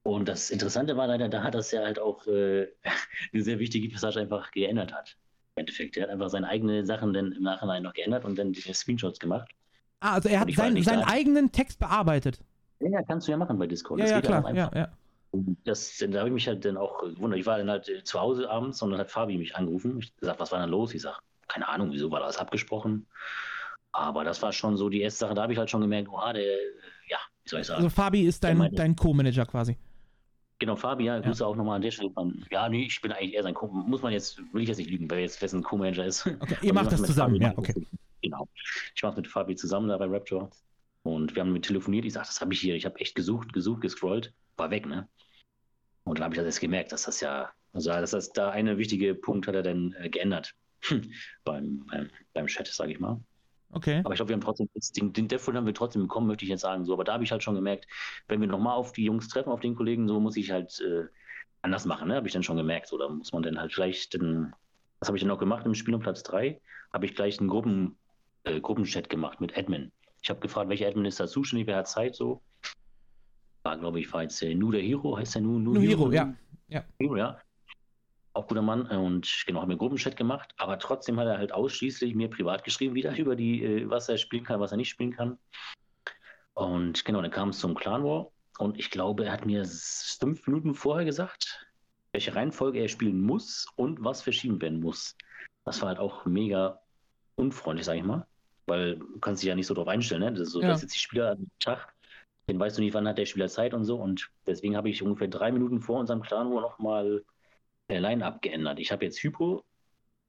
Und 0.04 0.30
das 0.30 0.50
Interessante 0.50 0.96
war 0.96 1.08
leider, 1.08 1.28
da 1.28 1.44
hat 1.44 1.56
das 1.56 1.72
ja 1.72 1.82
halt 1.82 2.00
auch 2.00 2.26
äh, 2.28 2.68
eine 3.34 3.44
sehr 3.44 3.60
wichtige 3.60 3.90
Passage 3.90 4.22
einfach 4.22 4.52
geändert 4.52 4.94
hat. 4.94 5.18
Im 5.56 5.62
Endeffekt. 5.62 5.98
Er 5.98 6.04
hat 6.04 6.10
einfach 6.10 6.30
seine 6.30 6.48
eigenen 6.48 6.86
Sachen 6.86 7.14
dann 7.14 7.34
im 7.34 7.44
Nachhinein 7.44 7.84
noch 7.84 7.94
geändert 7.94 8.24
und 8.24 8.38
dann 8.40 8.54
die 8.54 8.62
Screenshots 8.74 9.20
gemacht. 9.20 9.50
Ah, 10.00 10.14
also 10.14 10.30
er 10.30 10.40
hat 10.40 10.52
sein, 10.52 10.82
seinen 10.84 11.04
eigenen 11.04 11.52
Text 11.52 11.80
bearbeitet. 11.80 12.40
Ja, 12.80 13.02
kannst 13.04 13.28
du 13.28 13.32
ja 13.32 13.38
machen 13.38 13.58
bei 13.58 13.68
Discord. 13.68 14.00
Ja, 14.00 14.06
das 14.06 14.12
ja 14.14 14.22
klar. 14.22 14.54
Ja, 14.54 14.72
ja. 14.74 14.88
Das, 15.64 15.98
da 15.98 16.20
habe 16.20 16.30
ich 16.30 16.34
mich 16.34 16.48
halt 16.48 16.64
dann 16.66 16.78
auch 16.78 17.00
gewundert. 17.00 17.40
Ich 17.40 17.46
war 17.46 17.58
dann 17.58 17.70
halt 17.70 17.90
äh, 17.90 18.04
zu 18.04 18.20
Hause 18.20 18.50
abends 18.50 18.82
und 18.82 18.92
dann 18.92 19.00
hat 19.00 19.12
Fabi 19.12 19.38
mich 19.38 19.56
angerufen. 19.56 20.00
Ich 20.00 20.16
gesagt, 20.16 20.40
was 20.40 20.52
war 20.52 20.60
denn 20.60 20.70
los? 20.70 20.94
Ich 20.94 21.02
sage, 21.02 21.18
keine 21.48 21.68
Ahnung, 21.68 21.92
wieso 21.92 22.10
war 22.12 22.22
das 22.22 22.38
abgesprochen? 22.38 23.08
Aber 23.92 24.24
das 24.24 24.42
war 24.42 24.54
schon 24.54 24.78
so 24.78 24.90
die 24.90 25.02
erste 25.02 25.20
Sache. 25.20 25.34
Da 25.34 25.44
habe 25.44 25.54
ich 25.54 25.60
halt 25.60 25.70
schon 25.70 25.82
gemerkt, 25.82 26.10
oh, 26.12 26.34
der, 26.34 26.44
ja, 27.10 27.18
wie 27.44 27.50
soll 27.50 27.62
ich 27.62 27.68
sagen? 27.68 27.78
Also 27.78 27.90
Fabi 27.90 28.22
ist 28.22 28.44
dein, 28.44 28.74
dein 28.74 28.96
Co-Manager 28.96 29.46
quasi. 29.46 29.78
Genau, 30.60 30.76
Fabi, 30.76 31.06
ja, 31.06 31.20
Grüße 31.20 31.44
ja. 31.44 31.48
auch 31.48 31.56
nochmal 31.56 31.76
an 31.76 31.82
der 31.82 31.92
Stelle. 31.92 32.12
Ja, 32.50 32.68
nee, 32.68 32.86
ich 32.86 33.00
bin 33.02 33.12
eigentlich 33.12 33.34
eher 33.34 33.44
sein 33.44 33.54
Co. 33.54 33.68
Muss 33.68 34.02
man 34.02 34.12
jetzt, 34.12 34.40
will 34.54 34.64
ich 34.64 34.70
jetzt 34.70 34.78
nicht 34.78 34.90
lügen, 34.90 35.10
wer 35.10 35.20
jetzt 35.20 35.42
wessen 35.42 35.62
Co-Manager 35.62 36.06
ist. 36.06 36.26
Okay, 36.26 36.58
ihr 36.62 36.74
macht 36.74 36.92
das 36.92 37.04
zusammen, 37.04 37.40
Fabi, 37.40 37.46
ja, 37.46 37.54
okay. 37.58 37.86
Genau. 38.22 38.48
Ich 38.96 39.04
mache 39.04 39.18
mit 39.18 39.28
Fabi 39.28 39.56
zusammen 39.56 39.88
da 39.90 39.98
bei 39.98 40.06
Raptor. 40.06 40.50
Und 41.04 41.36
wir 41.36 41.42
haben 41.42 41.54
mit 41.54 41.66
telefoniert. 41.66 42.06
Ich 42.06 42.14
sage, 42.14 42.28
das 42.28 42.42
habe 42.42 42.54
ich 42.54 42.60
hier. 42.60 42.76
Ich 42.76 42.86
habe 42.86 43.00
echt 43.00 43.16
gesucht, 43.16 43.54
gesucht, 43.54 43.82
gescrollt. 43.82 44.34
War 44.58 44.72
weg, 44.72 44.86
ne? 44.86 45.08
Und 46.04 46.20
da 46.20 46.24
habe 46.24 46.34
ich 46.34 46.38
das 46.38 46.46
jetzt 46.46 46.62
gemerkt, 46.62 46.92
dass 46.92 47.04
das 47.04 47.20
ja, 47.22 47.52
also 47.74 47.90
dass 47.92 48.12
das 48.12 48.32
da 48.32 48.50
eine 48.50 48.78
wichtige 48.78 49.14
Punkt 49.14 49.48
hat 49.48 49.56
er 49.56 49.64
dann 49.64 49.94
äh, 50.00 50.10
geändert 50.10 50.54
beim, 51.44 51.86
beim, 51.86 52.10
beim 52.34 52.48
Chat, 52.48 52.68
sage 52.68 52.94
ich 52.94 53.00
mal. 53.00 53.20
Okay. 53.72 54.02
Aber 54.04 54.14
ich 54.14 54.18
glaube, 54.18 54.30
wir 54.30 54.36
haben 54.36 54.42
trotzdem, 54.42 54.70
den, 54.96 55.14
den 55.14 55.28
Death 55.28 55.48
haben 55.48 55.66
wir 55.66 55.74
trotzdem 55.74 56.04
bekommen, 56.04 56.28
möchte 56.28 56.46
ich 56.46 56.50
jetzt 56.50 56.62
sagen. 56.62 56.86
So, 56.86 56.94
aber 56.94 57.04
da 57.04 57.14
habe 57.14 57.24
ich 57.24 57.32
halt 57.32 57.44
schon 57.44 57.56
gemerkt, 57.56 57.86
wenn 58.28 58.40
wir 58.40 58.48
nochmal 58.48 58.76
auf 58.76 58.94
die 58.94 59.04
Jungs 59.04 59.28
treffen, 59.28 59.50
auf 59.50 59.60
den 59.60 59.76
Kollegen, 59.76 60.08
so 60.08 60.20
muss 60.20 60.38
ich 60.38 60.52
halt 60.52 60.80
äh, 60.80 61.06
anders 61.62 61.86
machen, 61.86 62.08
ne? 62.08 62.16
Habe 62.16 62.28
ich 62.28 62.34
dann 62.34 62.44
schon 62.44 62.56
gemerkt. 62.56 62.92
Da 62.98 63.10
muss 63.10 63.34
man 63.34 63.44
dann 63.44 63.60
halt 63.60 63.74
vielleicht, 63.74 64.14
den, 64.14 64.54
was 65.00 65.10
habe 65.10 65.18
ich 65.18 65.24
dann 65.24 65.32
auch 65.32 65.40
gemacht 65.40 65.66
im 65.66 65.76
Spiel 65.76 65.94
um 65.94 66.02
Platz 66.02 66.24
3? 66.24 66.62
Habe 66.94 67.06
ich 67.06 67.16
gleich 67.16 67.40
einen 67.40 67.50
Gruppen, 67.50 67.98
äh, 68.46 68.62
Gruppenchat 68.62 69.10
gemacht 69.10 69.42
mit 69.42 69.58
Admin. 69.58 69.92
Ich 70.22 70.30
habe 70.30 70.40
gefragt, 70.40 70.70
welcher 70.70 70.88
Admin 70.88 71.06
ist 71.06 71.20
da 71.20 71.28
zuständig, 71.28 71.68
wer 71.68 71.76
hat 71.76 71.90
Zeit 71.90 72.16
so 72.16 72.42
war, 73.64 73.78
glaube 73.78 74.00
ich, 74.00 74.12
war 74.14 74.24
jetzt 74.24 74.42
äh, 74.42 74.56
Nu 74.56 74.72
der 74.72 74.82
Hero, 74.82 75.18
heißt 75.18 75.36
der 75.36 75.42
Nu? 75.42 75.60
Nu, 75.60 75.80
Hero, 75.80 76.12
ja. 76.12 76.34
ja. 76.68 76.84
Hero, 77.00 77.18
ja. 77.18 77.40
Auch 78.34 78.48
guter 78.48 78.62
Mann 78.62 78.86
und 78.86 79.44
genau, 79.48 79.62
haben 79.62 79.70
wir 79.70 79.78
Gruppenchat 79.78 80.16
gemacht, 80.16 80.54
aber 80.58 80.78
trotzdem 80.78 81.20
hat 81.20 81.28
er 81.28 81.38
halt 81.38 81.52
ausschließlich 81.52 82.14
mir 82.14 82.30
privat 82.30 82.64
geschrieben, 82.64 82.94
wieder 82.96 83.16
über 83.18 83.36
die, 83.36 83.64
äh, 83.64 83.90
was 83.90 84.10
er 84.10 84.18
spielen 84.18 84.44
kann, 84.44 84.60
was 84.60 84.72
er 84.72 84.78
nicht 84.78 84.90
spielen 84.90 85.12
kann. 85.12 85.38
Und 86.54 87.06
genau, 87.06 87.22
dann 87.22 87.32
kam 87.32 87.50
es 87.50 87.60
zum 87.60 87.76
Clan 87.76 88.04
War 88.04 88.32
und 88.58 88.80
ich 88.80 88.90
glaube, 88.90 89.26
er 89.26 89.32
hat 89.32 89.46
mir 89.46 89.66
fünf 89.66 90.46
Minuten 90.48 90.74
vorher 90.74 91.06
gesagt, 91.06 91.68
welche 92.12 92.36
Reihenfolge 92.36 92.80
er 92.80 92.88
spielen 92.88 93.22
muss 93.22 93.68
und 93.76 94.04
was 94.04 94.22
verschieben 94.22 94.60
werden 94.62 94.80
muss. 94.80 95.16
Das 95.66 95.82
war 95.82 95.90
halt 95.90 96.00
auch 96.00 96.26
mega 96.26 96.80
unfreundlich, 97.36 97.86
sag 97.86 97.98
ich 97.98 98.04
mal, 98.04 98.26
weil 98.66 98.98
du 98.98 99.20
kannst 99.20 99.44
dich 99.44 99.50
ja 99.50 99.56
nicht 99.56 99.68
so 99.68 99.74
drauf 99.74 99.88
einstellen, 99.88 100.22
ne? 100.22 100.32
Das 100.32 100.48
ist 100.48 100.52
so, 100.52 100.62
ja. 100.62 100.70
dass 100.70 100.82
jetzt 100.82 100.96
die 100.96 101.00
Spieler 101.00 101.32
am 101.32 101.48
Tag 101.60 101.94
den 102.50 102.60
weißt 102.60 102.78
du 102.78 102.82
nicht, 102.82 102.94
wann 102.94 103.08
hat 103.08 103.18
der 103.18 103.26
Spieler 103.26 103.50
Zeit 103.50 103.74
und 103.74 103.84
so. 103.84 103.98
Und 103.98 104.30
deswegen 104.46 104.78
habe 104.78 104.90
ich 104.90 105.04
ungefähr 105.04 105.28
drei 105.28 105.52
Minuten 105.52 105.82
vor 105.82 106.00
unserem 106.00 106.22
Clan 106.22 106.50
War 106.54 106.62
nochmal 106.62 107.24
der 107.90 108.02
Line-Up 108.02 108.42
geändert. 108.42 108.80
Ich 108.80 108.92
habe 108.92 109.06
jetzt 109.06 109.22
Hypo 109.22 109.64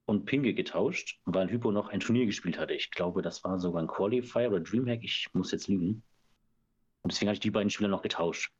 und 0.06 0.24
Pinge 0.24 0.54
getauscht, 0.54 1.20
weil 1.24 1.50
Hypo 1.50 1.70
noch 1.70 1.88
ein 1.88 2.00
Turnier 2.00 2.26
gespielt 2.26 2.58
hatte. 2.58 2.74
Ich 2.74 2.90
glaube, 2.90 3.22
das 3.22 3.44
war 3.44 3.58
sogar 3.58 3.82
ein 3.82 3.88
Qualifier 3.88 4.48
oder 4.48 4.60
Dreamhack. 4.60 5.04
Ich 5.04 5.28
muss 5.32 5.52
jetzt 5.52 5.68
lügen. 5.68 6.02
Und 7.02 7.12
deswegen 7.12 7.28
habe 7.28 7.34
ich 7.34 7.40
die 7.40 7.50
beiden 7.50 7.70
Spieler 7.70 7.88
noch 7.88 8.02
getauscht. 8.02 8.50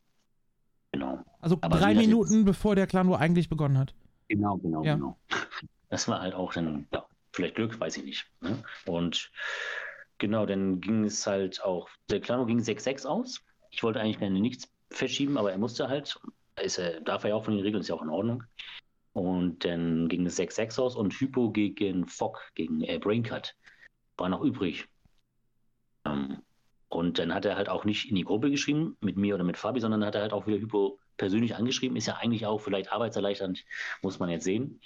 Genau. 0.92 1.24
Also 1.40 1.58
Aber 1.60 1.78
drei 1.78 1.94
Minuten, 1.94 2.36
jetzt... 2.36 2.44
bevor 2.44 2.76
der 2.76 2.86
Clan 2.86 3.10
War 3.10 3.18
eigentlich 3.18 3.48
begonnen 3.48 3.78
hat. 3.78 3.94
Genau, 4.28 4.56
genau, 4.58 4.84
ja. 4.84 4.94
genau. 4.94 5.18
Das 5.90 6.06
war 6.06 6.20
halt 6.20 6.34
auch 6.34 6.52
dann, 6.52 6.86
ja, 6.92 7.06
vielleicht 7.32 7.54
Glück, 7.54 7.80
weiß 7.80 7.96
ich 7.96 8.04
nicht. 8.04 8.30
Ne? 8.42 8.62
Und 8.84 9.30
genau, 10.18 10.44
dann 10.44 10.82
ging 10.82 11.04
es 11.04 11.26
halt 11.26 11.64
auch, 11.64 11.88
der 12.10 12.20
Clan 12.20 12.40
War 12.40 12.46
ging 12.46 12.58
6-6 12.58 13.06
aus. 13.06 13.42
Ich 13.70 13.82
wollte 13.82 14.00
eigentlich 14.00 14.18
gerne 14.18 14.40
nichts 14.40 14.68
verschieben, 14.90 15.36
aber 15.38 15.52
er 15.52 15.58
musste 15.58 15.88
halt. 15.88 16.18
Ist 16.60 16.78
er, 16.78 17.00
darf 17.00 17.22
er 17.24 17.30
ja 17.30 17.36
auch 17.36 17.44
von 17.44 17.54
den 17.54 17.62
Regeln, 17.62 17.80
ist 17.80 17.88
ja 17.88 17.94
auch 17.94 18.02
in 18.02 18.08
Ordnung. 18.08 18.42
Und 19.12 19.64
dann 19.64 20.08
ging 20.08 20.26
es 20.26 20.38
6-6 20.38 20.80
aus 20.80 20.96
und 20.96 21.12
Hypo 21.14 21.50
gegen 21.50 22.06
Fock, 22.06 22.40
gegen 22.54 22.82
äh, 22.82 22.98
Braincut. 22.98 23.54
war 24.16 24.28
noch 24.28 24.42
übrig. 24.42 24.86
Ähm, 26.04 26.42
und 26.88 27.18
dann 27.18 27.34
hat 27.34 27.44
er 27.44 27.56
halt 27.56 27.68
auch 27.68 27.84
nicht 27.84 28.08
in 28.08 28.16
die 28.16 28.24
Gruppe 28.24 28.50
geschrieben, 28.50 28.96
mit 29.00 29.16
mir 29.16 29.34
oder 29.34 29.44
mit 29.44 29.56
Fabi, 29.56 29.80
sondern 29.80 30.04
hat 30.04 30.14
er 30.14 30.22
halt 30.22 30.32
auch 30.32 30.46
wieder 30.46 30.58
Hypo 30.58 30.98
persönlich 31.16 31.54
angeschrieben. 31.54 31.96
Ist 31.96 32.06
ja 32.06 32.16
eigentlich 32.16 32.46
auch 32.46 32.58
vielleicht 32.60 32.92
arbeitserleichternd, 32.92 33.64
muss 34.02 34.18
man 34.18 34.30
jetzt 34.30 34.44
sehen. 34.44 34.80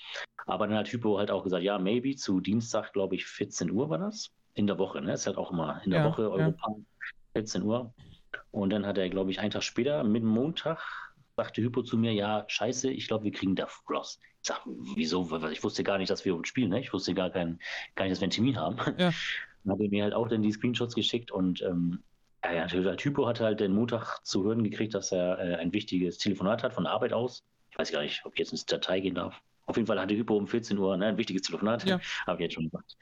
Aber 0.47 0.67
dann 0.67 0.77
hat 0.77 0.89
Hypo 0.89 1.19
halt 1.19 1.31
auch 1.31 1.45
gesagt, 1.45 1.63
ja, 1.63 1.79
maybe 1.79 2.17
zu 2.17 2.41
Dienstag, 2.41 2.93
glaube 2.93 3.15
ich, 3.15 3.27
14 3.27 3.71
Uhr 3.71 3.89
war 3.89 3.99
das. 3.99 4.31
In 4.55 4.67
der 4.67 4.79
Woche, 4.79 5.01
ne? 5.01 5.15
Ist 5.15 5.27
halt 5.27 5.37
auch 5.39 5.51
immer 5.53 5.81
in 5.85 5.93
der 5.93 6.01
Ja, 6.01 6.11
Woche 6.11 6.23
ja. 6.23 6.29
Europa, 6.29 6.75
14 7.35 7.63
Uhr. 7.63 7.95
Und 8.51 8.71
dann 8.71 8.87
hat 8.87 8.99
er, 8.99 9.09
glaube 9.09 9.31
ich, 9.31 9.41
einen 9.41 9.51
Tag 9.51 9.63
später, 9.63 10.05
mit 10.05 10.23
Montag, 10.23 10.81
sagte 11.37 11.63
Hypo 11.63 11.83
zu 11.83 11.97
mir, 11.97 12.13
ja, 12.13 12.45
scheiße, 12.47 12.91
ich 12.91 13.09
glaube, 13.09 13.25
wir 13.25 13.33
kriegen 13.33 13.57
Death 13.57 13.83
Cross. 13.87 14.21
Ich 14.43 14.49
sag, 14.49 14.63
wieso? 14.67 15.41
Ich 15.51 15.63
wusste 15.63 15.85
gar 15.85 15.99
nicht, 15.99 16.11
dass 16.11 16.25
wir 16.25 16.35
uns 16.35 16.49
spielen, 16.49 16.71
ne? 16.71 16.81
Ich 16.81 16.93
wusste 16.93 17.15
gar, 17.15 17.31
kein, 17.31 17.61
gar 17.95 18.05
nicht, 18.05 18.13
dass 18.13 18.21
wir 18.21 18.25
einen 18.25 18.33
Termin 18.33 18.59
haben. 18.59 18.77
Ja. 18.99 19.13
Dann 19.65 19.75
hat 19.75 19.81
er 19.81 19.89
mir 19.91 20.03
halt 20.03 20.15
auch 20.15 20.29
dann 20.29 20.43
die 20.43 20.53
Screenshots 20.53 20.95
geschickt 20.95 21.31
und 21.31 21.63
ähm, 21.63 22.03
ja, 22.45 22.53
ja, 22.53 22.67
der 22.67 22.97
Typo 22.97 23.27
hat 23.27 23.41
halt 23.41 23.61
den 23.61 23.73
Montag 23.73 24.19
zu 24.25 24.45
hören 24.45 24.65
gekriegt, 24.65 24.95
dass 24.95 25.13
er 25.13 25.39
äh, 25.39 25.55
ein 25.57 25.73
wichtiges 25.73 26.19
Telefonat 26.19 26.65
hat 26.65 26.75
von 26.75 26.85
der 26.85 26.93
Arbeit 26.93 27.13
aus. 27.13 27.45
Ich 27.71 27.79
weiß 27.79 27.93
gar 27.93 28.03
nicht, 28.03 28.25
ob 28.25 28.33
ich 28.35 28.41
jetzt 28.41 28.53
ins 28.53 28.67
Datei 28.67 29.01
gehen 29.01 29.15
darf. 29.15 29.41
Auf 29.67 29.77
jeden 29.77 29.87
Fall 29.87 30.01
hatte 30.01 30.17
Hypo 30.17 30.37
um 30.37 30.49
14 30.49 30.77
Uhr 30.77 30.97
ne, 30.97 31.07
ein 31.07 31.17
wichtiges 31.17 31.43
Telefonat. 31.43 31.85
Ja. 31.85 32.01
Habe 32.27 32.39
ich 32.39 32.45
jetzt 32.45 32.55
schon 32.55 32.65
gesagt. 32.65 32.97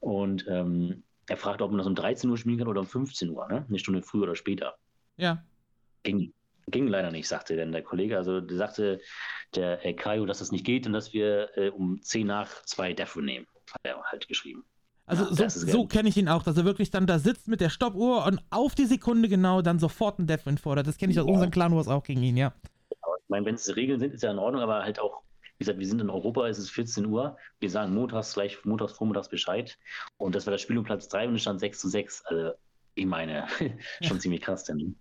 Und 0.00 0.46
ähm, 0.48 1.02
er 1.26 1.36
fragt, 1.36 1.62
ob 1.62 1.70
man 1.70 1.78
das 1.78 1.86
um 1.86 1.94
13 1.94 2.28
Uhr 2.30 2.36
spielen 2.36 2.58
kann 2.58 2.68
oder 2.68 2.80
um 2.80 2.86
15 2.86 3.30
Uhr, 3.30 3.46
ne? 3.48 3.64
Eine 3.68 3.78
Stunde 3.78 4.02
früher 4.02 4.24
oder 4.24 4.36
später. 4.36 4.74
Ja. 5.16 5.42
Ging, 6.02 6.32
ging 6.68 6.86
leider 6.88 7.10
nicht, 7.10 7.28
sagte 7.28 7.56
dann 7.56 7.72
der 7.72 7.82
Kollege. 7.82 8.16
Also 8.16 8.40
der 8.40 8.56
sagte 8.56 9.00
der 9.54 9.84
äh, 9.84 9.94
Kaio, 9.94 10.26
dass 10.26 10.38
das 10.40 10.52
nicht 10.52 10.64
geht 10.66 10.86
und 10.86 10.92
dass 10.92 11.12
wir 11.12 11.48
äh, 11.56 11.70
um 11.70 12.00
10 12.02 12.26
nach 12.26 12.62
2 12.64 12.92
Defo 12.92 13.20
nehmen. 13.20 13.46
Hat 13.72 13.80
er 13.84 14.02
halt 14.02 14.28
geschrieben. 14.28 14.64
Also 15.06 15.24
Ja, 15.24 15.48
so, 15.50 15.66
so 15.66 15.86
kenne 15.86 16.08
ich 16.08 16.16
ihn 16.16 16.28
auch, 16.28 16.42
dass 16.42 16.56
er 16.56 16.64
wirklich 16.64 16.90
dann 16.90 17.06
da 17.06 17.18
sitzt 17.18 17.48
mit 17.48 17.60
der 17.60 17.68
Stoppuhr 17.70 18.24
und 18.26 18.40
auf 18.50 18.74
die 18.74 18.86
Sekunde 18.86 19.28
genau 19.28 19.60
dann 19.62 19.78
sofort 19.78 20.18
einen 20.18 20.26
Deathwind 20.28 20.60
fordert. 20.60 20.86
Das 20.86 20.96
kenne 20.98 21.12
ich 21.12 21.20
aus 21.20 21.26
Ja. 21.26 21.32
unseren 21.32 21.50
Clan 21.50 21.74
Wars 21.74 21.88
auch 21.88 22.02
gegen 22.04 22.22
ihn, 22.22 22.36
ja. 22.36 22.52
Ich 22.90 23.28
meine, 23.28 23.46
wenn 23.46 23.54
es 23.54 23.74
Regeln 23.74 24.00
sind, 24.00 24.14
ist 24.14 24.22
ja 24.22 24.30
in 24.30 24.38
Ordnung, 24.38 24.62
aber 24.62 24.82
halt 24.82 24.98
auch, 24.98 25.22
wie 25.58 25.64
gesagt, 25.64 25.78
wir 25.78 25.86
sind 25.86 26.00
in 26.00 26.10
Europa, 26.10 26.48
es 26.48 26.58
ist 26.58 26.70
14 26.70 27.06
Uhr, 27.06 27.36
wir 27.60 27.70
sagen 27.70 27.94
montags 27.94 28.34
gleich, 28.34 28.64
montags 28.64 28.92
vormittags 28.94 29.28
Bescheid 29.28 29.78
und 30.16 30.34
das 30.34 30.46
war 30.46 30.52
das 30.52 30.62
Spiel 30.62 30.78
um 30.78 30.84
Platz 30.84 31.08
3 31.08 31.28
und 31.28 31.36
es 31.36 31.42
stand 31.42 31.60
6 31.60 31.78
zu 31.78 31.88
6. 31.88 32.24
Also, 32.26 32.52
ich 32.94 33.06
meine, 33.06 33.46
schon 34.02 34.20
ziemlich 34.20 34.40
krass 34.40 34.64
denn. 34.64 34.96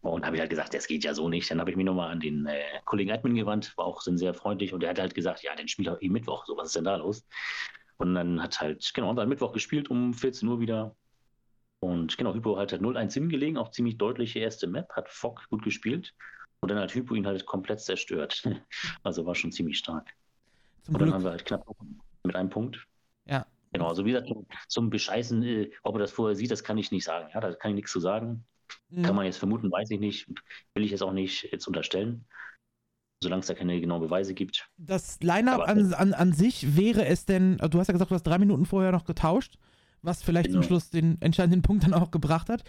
Und 0.00 0.24
habe 0.24 0.36
ich 0.36 0.40
halt 0.40 0.50
gesagt, 0.50 0.74
das 0.74 0.86
geht 0.86 1.02
ja 1.02 1.14
so 1.14 1.28
nicht. 1.28 1.50
Dann 1.50 1.60
habe 1.60 1.70
ich 1.70 1.76
mich 1.76 1.86
nochmal 1.86 2.10
an 2.10 2.20
den 2.20 2.46
äh, 2.46 2.62
Kollegen 2.84 3.10
Admin 3.10 3.34
gewandt, 3.34 3.72
war 3.76 3.86
auch 3.86 4.02
dann 4.04 4.18
sehr 4.18 4.34
freundlich 4.34 4.72
und 4.72 4.80
der 4.80 4.90
hat 4.90 4.98
halt 4.98 5.14
gesagt, 5.14 5.42
ja, 5.42 5.54
den 5.54 5.66
spielt 5.66 5.88
er 5.88 6.02
eh 6.02 6.08
Mittwoch, 6.08 6.44
so 6.46 6.56
was 6.56 6.68
ist 6.68 6.76
denn 6.76 6.84
da 6.84 6.96
los? 6.96 7.26
Und 7.96 8.14
dann 8.14 8.42
hat 8.42 8.60
halt, 8.60 8.92
genau, 8.94 9.14
wir 9.14 9.26
Mittwoch 9.26 9.52
gespielt 9.52 9.90
um 9.90 10.14
14 10.14 10.48
Uhr 10.48 10.60
wieder. 10.60 10.94
Und 11.80 12.16
genau, 12.16 12.34
Hypo 12.34 12.56
hat 12.56 12.72
halt 12.72 12.82
0-1 12.82 13.14
hingelegen, 13.14 13.56
auch 13.56 13.70
ziemlich 13.70 13.98
deutliche 13.98 14.40
erste 14.40 14.66
Map, 14.66 14.90
hat 14.92 15.08
Fock 15.08 15.46
gut 15.50 15.62
gespielt. 15.62 16.14
Und 16.64 16.70
dann 16.70 16.78
hat 16.78 16.94
Hypo 16.94 17.14
ihn 17.14 17.26
halt 17.26 17.44
komplett 17.44 17.80
zerstört. 17.80 18.42
Also 19.02 19.26
war 19.26 19.34
schon 19.34 19.52
ziemlich 19.52 19.76
stark. 19.78 20.14
Zum 20.82 20.94
Und 20.94 21.00
dann 21.00 21.08
Glück. 21.08 21.14
haben 21.14 21.24
wir 21.24 21.30
halt 21.32 21.44
knapp 21.44 21.66
mit 22.24 22.34
einem 22.34 22.48
Punkt. 22.48 22.86
Ja. 23.26 23.46
Genau, 23.72 23.88
also 23.88 24.04
wie 24.06 24.12
gesagt, 24.12 24.28
zum, 24.28 24.46
zum 24.68 24.88
Bescheißen, 24.90 25.42
äh, 25.42 25.70
ob 25.82 25.96
er 25.96 25.98
das 25.98 26.10
vorher 26.12 26.34
sieht, 26.36 26.50
das 26.50 26.64
kann 26.64 26.78
ich 26.78 26.90
nicht 26.90 27.04
sagen. 27.04 27.28
Ja, 27.34 27.40
da 27.40 27.52
kann 27.52 27.72
ich 27.72 27.74
nichts 27.74 27.92
zu 27.92 28.00
sagen. 28.00 28.46
Mhm. 28.88 29.02
Kann 29.02 29.14
man 29.14 29.26
jetzt 29.26 29.36
vermuten, 29.36 29.70
weiß 29.70 29.90
ich 29.90 30.00
nicht. 30.00 30.26
Will 30.74 30.84
ich 30.84 30.90
jetzt 30.90 31.02
auch 31.02 31.12
nicht 31.12 31.42
jetzt 31.52 31.66
unterstellen. 31.66 32.24
Solange 33.22 33.40
es 33.40 33.46
da 33.46 33.52
keine 33.54 33.78
genauen 33.80 34.00
Beweise 34.00 34.32
gibt. 34.32 34.66
Das 34.78 35.20
Line-Up 35.20 35.68
an, 35.68 35.92
an, 35.92 36.14
an 36.14 36.32
sich 36.32 36.76
wäre 36.76 37.04
es 37.04 37.26
denn, 37.26 37.58
du 37.58 37.78
hast 37.78 37.88
ja 37.88 37.92
gesagt, 37.92 38.10
du 38.10 38.14
hast 38.14 38.22
drei 38.26 38.38
Minuten 38.38 38.64
vorher 38.64 38.90
noch 38.92 39.04
getauscht, 39.04 39.58
was 40.00 40.22
vielleicht 40.22 40.46
zum 40.50 40.60
Genau. 40.62 40.66
Schluss 40.66 40.88
den 40.88 41.20
entscheidenden 41.20 41.60
Punkt 41.60 41.84
dann 41.84 41.92
auch 41.94 42.10
gebracht 42.10 42.48
hat. 42.48 42.64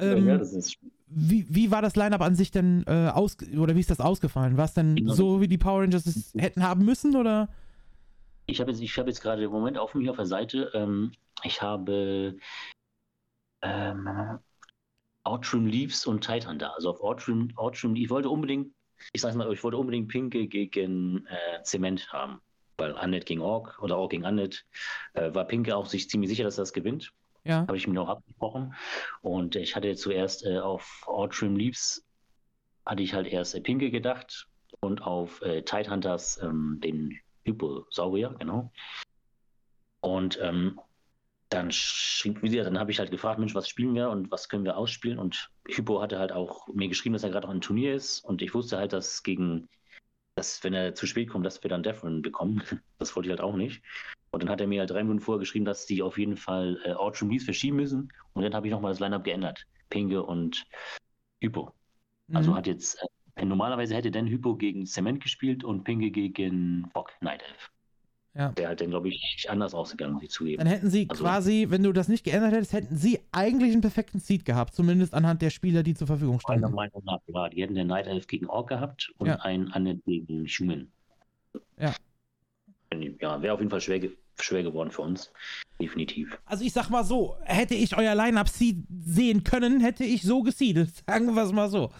Ähm, 0.00 0.26
ja, 0.26 0.38
das 0.38 0.52
ist 0.54 0.76
Wie, 1.10 1.46
wie 1.48 1.70
war 1.70 1.82
das 1.82 1.96
Line-Up 1.96 2.20
an 2.20 2.34
sich 2.34 2.50
denn 2.50 2.84
äh, 2.86 3.08
aus 3.08 3.36
oder 3.56 3.74
wie 3.74 3.80
ist 3.80 3.90
das 3.90 4.00
ausgefallen? 4.00 4.56
War 4.56 4.66
es 4.66 4.74
denn 4.74 4.96
Genau. 4.96 5.12
so, 5.14 5.40
wie 5.40 5.48
die 5.48 5.58
Power 5.58 5.80
Rangers 5.80 6.06
es 6.06 6.34
hätten 6.36 6.62
haben 6.62 6.84
müssen 6.84 7.16
oder? 7.16 7.48
Ich 8.46 8.60
habe 8.60 8.70
jetzt, 8.70 8.80
ich 8.80 8.96
habe 8.98 9.08
jetzt 9.08 9.20
gerade 9.20 9.44
im 9.44 9.50
Moment 9.50 9.78
auf 9.78 9.94
mich 9.94 10.08
auf 10.10 10.16
der 10.16 10.26
Seite, 10.26 10.70
ähm, 10.74 11.12
ich 11.44 11.60
habe 11.62 12.36
ähm, 13.62 14.38
Outrim 15.24 15.66
Leaves 15.66 16.06
und 16.06 16.24
Titan 16.24 16.58
da. 16.58 16.68
Also 16.70 16.90
auf 16.90 17.00
Outrim, 17.00 17.52
Outrim, 17.56 17.94
ich 17.96 18.10
wollte 18.10 18.30
unbedingt, 18.30 18.72
ich 19.12 19.20
sag's 19.20 19.36
mal, 19.36 19.52
ich 19.52 19.62
wollte 19.62 19.76
unbedingt 19.76 20.08
Pinke 20.08 20.46
gegen 20.46 21.26
äh, 21.26 21.62
Zement 21.62 22.10
haben. 22.12 22.40
Weil 22.78 22.96
Annette 22.96 23.24
gegen 23.24 23.40
Ork 23.40 23.78
oder 23.82 23.98
Ork 23.98 24.12
gegen 24.12 24.24
Annette 24.24 24.58
äh, 25.14 25.34
war 25.34 25.44
Pinke 25.46 25.74
auch 25.76 25.86
sich 25.86 26.08
ziemlich 26.08 26.30
sicher, 26.30 26.44
dass 26.44 26.58
er 26.58 26.62
das 26.62 26.72
gewinnt. 26.72 27.12
Ja. 27.44 27.60
Habe 27.60 27.76
ich 27.76 27.86
mir 27.86 27.94
noch 27.94 28.08
abgesprochen. 28.08 28.74
Und 29.22 29.56
ich 29.56 29.76
hatte 29.76 29.94
zuerst 29.96 30.44
äh, 30.44 30.58
auf 30.58 31.04
Outrim 31.06 31.56
Leaves 31.56 32.04
hatte 32.84 33.02
ich 33.02 33.14
halt 33.14 33.26
erst 33.26 33.54
äh, 33.54 33.60
Pinke 33.60 33.90
gedacht 33.90 34.48
und 34.80 35.02
auf 35.02 35.42
äh, 35.42 35.62
Tidehunters 35.62 36.40
ähm, 36.42 36.80
den 36.82 37.18
Hyposaurier, 37.44 38.34
genau. 38.38 38.72
Und 40.00 40.38
ähm, 40.40 40.80
dann 41.48 41.72
schrieb 41.72 42.42
wieder, 42.42 42.64
dann 42.64 42.78
habe 42.78 42.90
ich 42.90 42.98
halt 42.98 43.10
gefragt, 43.10 43.38
Mensch, 43.38 43.54
was 43.54 43.68
spielen 43.68 43.94
wir 43.94 44.10
und 44.10 44.30
was 44.30 44.48
können 44.48 44.64
wir 44.64 44.76
ausspielen? 44.76 45.18
Und 45.18 45.50
Hypo 45.66 46.00
hatte 46.00 46.18
halt 46.18 46.32
auch 46.32 46.68
mir 46.68 46.88
geschrieben, 46.88 47.14
dass 47.14 47.22
er 47.22 47.30
gerade 47.30 47.48
auch 47.48 47.52
ein 47.52 47.60
Turnier 47.60 47.94
ist 47.94 48.20
und 48.20 48.42
ich 48.42 48.54
wusste 48.54 48.76
halt, 48.76 48.92
dass 48.92 49.22
gegen, 49.22 49.68
dass 50.34 50.62
wenn 50.62 50.74
er 50.74 50.94
zu 50.94 51.06
spät 51.06 51.30
kommt, 51.30 51.46
dass 51.46 51.62
wir 51.62 51.70
dann 51.70 51.82
Devon 51.82 52.22
bekommen. 52.22 52.62
Das 52.98 53.14
wollte 53.14 53.28
ich 53.28 53.30
halt 53.30 53.40
auch 53.40 53.54
nicht. 53.54 53.82
Und 54.30 54.42
dann 54.42 54.50
hat 54.50 54.60
er 54.60 54.66
mir 54.66 54.80
halt 54.80 54.90
drei 54.90 55.02
Minuten 55.02 55.20
vorher 55.20 55.40
geschrieben, 55.40 55.64
dass 55.64 55.86
die 55.86 56.02
auf 56.02 56.18
jeden 56.18 56.36
Fall 56.36 56.78
äh, 56.84 56.92
Outram 56.92 57.30
Leaves 57.30 57.44
verschieben 57.44 57.76
müssen. 57.76 58.12
Und 58.34 58.42
dann 58.42 58.54
habe 58.54 58.66
ich 58.66 58.70
nochmal 58.72 58.92
das 58.92 59.00
Lineup 59.00 59.24
geändert. 59.24 59.64
Pinge 59.90 60.22
und 60.22 60.64
Hypo. 61.40 61.72
Also 62.34 62.50
Mhm. 62.50 62.54
hat 62.56 62.66
jetzt, 62.66 62.98
äh, 63.36 63.44
normalerweise 63.44 63.94
hätte 63.94 64.10
dann 64.10 64.26
Hypo 64.26 64.56
gegen 64.56 64.84
Cement 64.84 65.22
gespielt 65.22 65.64
und 65.64 65.84
Pinge 65.84 66.10
gegen 66.10 66.88
Fock 66.92 67.10
Night 67.22 67.42
Elf. 67.42 67.70
Ja. 68.34 68.50
Der 68.52 68.68
halt 68.68 68.80
dann, 68.82 68.90
glaube 68.90 69.08
ich, 69.08 69.46
anders 69.48 69.72
ausgegangen, 69.74 70.12
muss 70.14 70.22
ich 70.24 70.30
zugeben. 70.30 70.58
Dann 70.58 70.66
hätten 70.68 70.90
sie 70.90 71.06
Also- 71.08 71.24
quasi, 71.24 71.66
wenn 71.70 71.82
du 71.82 71.92
das 71.92 72.08
nicht 72.08 72.22
geändert 72.22 72.52
hättest, 72.52 72.72
hätten 72.74 72.96
sie 72.96 73.20
eigentlich 73.32 73.72
einen 73.72 73.80
perfekten 73.80 74.20
Seed 74.20 74.44
gehabt, 74.44 74.74
zumindest 74.74 75.14
anhand 75.14 75.40
der 75.42 75.50
Spieler, 75.50 75.82
die 75.82 75.94
zur 75.94 76.06
Verfügung 76.06 76.38
Meiner 76.46 76.58
standen. 76.60 76.76
Meinung 76.76 77.02
nach, 77.04 77.18
ja, 77.26 77.48
die 77.48 77.62
hätten 77.62 77.74
den 77.74 77.86
Night 77.88 78.06
Elf 78.06 78.26
gegen 78.26 78.46
Ork 78.46 78.68
gehabt 78.68 79.10
und 79.16 79.26
Ja. 79.28 79.36
einen 79.36 79.72
Annette 79.72 80.02
gegen 80.04 80.46
Human. 80.46 80.92
Ja. 81.80 81.94
Ja, 83.20 83.42
wäre 83.42 83.54
auf 83.54 83.60
jeden 83.60 83.70
Fall 83.70 83.80
schwer, 83.80 84.00
schwer 84.40 84.62
geworden 84.62 84.90
für 84.90 85.02
uns. 85.02 85.30
Definitiv. 85.80 86.38
Also 86.46 86.64
ich 86.64 86.72
sag 86.72 86.88
mal 86.90 87.04
so, 87.04 87.36
hätte 87.44 87.74
ich 87.74 87.96
euer 87.96 88.14
Line-Up 88.14 88.48
sehen 88.48 89.44
können, 89.44 89.80
hätte 89.80 90.04
ich 90.04 90.22
so 90.22 90.42
gesiedelt. 90.42 90.92
Sagen 91.06 91.34
wir 91.34 91.42
es 91.42 91.52
mal 91.52 91.68
so. 91.68 91.90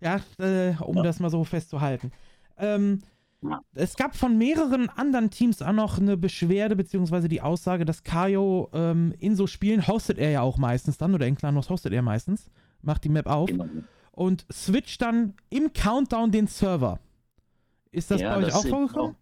Ja, 0.00 0.20
äh, 0.38 0.74
um 0.82 0.96
Ja. 0.96 1.02
das 1.02 1.20
mal 1.20 1.30
so 1.30 1.44
festzuhalten. 1.44 2.10
Ähm, 2.58 3.00
Ja. 3.42 3.60
Es 3.74 3.94
gab 3.96 4.16
von 4.16 4.38
mehreren 4.38 4.88
anderen 4.88 5.28
Teams 5.30 5.60
auch 5.60 5.72
noch 5.72 5.98
eine 5.98 6.16
Beschwerde, 6.16 6.76
beziehungsweise 6.76 7.28
die 7.28 7.42
Aussage, 7.42 7.84
dass 7.84 8.02
Kaio 8.02 8.70
ähm, 8.72 9.12
in 9.18 9.36
so 9.36 9.46
Spielen 9.46 9.86
hostet 9.86 10.16
er 10.18 10.30
ja 10.30 10.40
auch 10.40 10.56
meistens 10.56 10.96
dann, 10.96 11.14
oder 11.14 11.26
in 11.26 11.34
Clanos 11.36 11.68
hostet 11.68 11.92
er 11.92 12.00
meistens, 12.00 12.50
macht 12.80 13.04
die 13.04 13.10
Map 13.10 13.26
auf 13.26 13.50
Genau. 13.50 13.66
und 14.12 14.46
switcht 14.50 15.02
dann 15.02 15.34
im 15.50 15.74
Countdown 15.74 16.30
den 16.32 16.46
Server. 16.46 17.00
Ist 17.92 18.10
das 18.10 18.22
Ja, 18.22 18.30
bei 18.34 18.38
euch 18.38 18.46
das 18.46 18.54
auch 18.56 18.66
vorgekommen? 18.66 19.16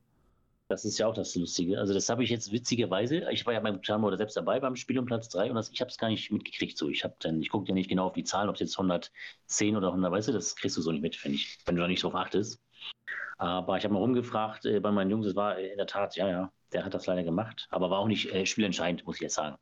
Das 0.73 0.87
ist 0.87 0.97
ja 0.97 1.07
auch 1.07 1.13
das 1.13 1.35
Lustige. 1.35 1.79
Also 1.79 1.93
das 1.93 2.09
habe 2.09 2.25
ich 2.25 2.31
jetzt 2.31 2.51
witzigerweise, 2.51 3.31
ich 3.31 3.45
war 3.45 3.53
ja 3.53 3.61
beim 3.61 3.83
Clanmodder 3.83 4.17
selbst 4.17 4.39
dabei 4.39 4.59
beim 4.59 4.75
Spiel 4.75 4.99
um 4.99 5.05
Platz 5.05 5.29
3 5.29 5.51
und 5.51 5.57
das, 5.57 5.69
ich 5.71 5.83
habe 5.83 5.91
es 5.91 5.99
gar 5.99 6.09
nicht 6.09 6.33
mitgekriegt. 6.33 6.79
So, 6.79 6.89
ich 6.89 7.05
habe 7.05 7.15
dann, 7.19 7.43
ich 7.43 7.51
gucke 7.51 7.69
ja 7.69 7.75
nicht 7.75 7.91
genau 7.91 8.07
auf 8.07 8.15
die 8.15 8.25
Zahlen, 8.25 8.49
ob 8.49 8.55
es 8.55 8.61
jetzt 8.61 8.79
110 8.79 9.77
oder 9.77 9.89
100, 9.89 10.11
weißt 10.11 10.29
du, 10.29 10.33
das 10.33 10.57
kriegst 10.57 10.79
du 10.79 10.81
so 10.81 10.91
nicht 10.91 11.03
mit, 11.03 11.15
finde 11.15 11.37
ich, 11.37 11.59
wenn 11.67 11.77
du 11.77 11.83
da 11.83 11.89
nicht 11.89 12.03
drauf 12.03 12.15
achtest. 12.15 12.59
Aber 13.37 13.77
ich 13.77 13.85
habe 13.85 13.93
mal 13.93 14.01
rumgefragt 14.01 14.65
äh, 14.65 14.81
bei 14.81 14.91
meinen 14.91 15.11
Jungs, 15.11 15.27
es 15.27 15.37
war 15.37 15.59
äh, 15.59 15.73
in 15.73 15.77
der 15.77 15.87
Tat, 15.87 16.17
ja, 16.17 16.27
ja, 16.27 16.53
der 16.73 16.87
hat 16.87 16.95
das 16.95 17.07
leider 17.07 17.23
gemacht, 17.23 17.69
aber 17.71 17.91
war 17.91 17.99
auch 17.99 18.09
nicht 18.09 18.33
äh, 18.33 18.47
spielentscheidend, 18.47 19.07
muss 19.07 19.17
ich 19.17 19.23
jetzt 19.23 19.35
sagen. 19.35 19.59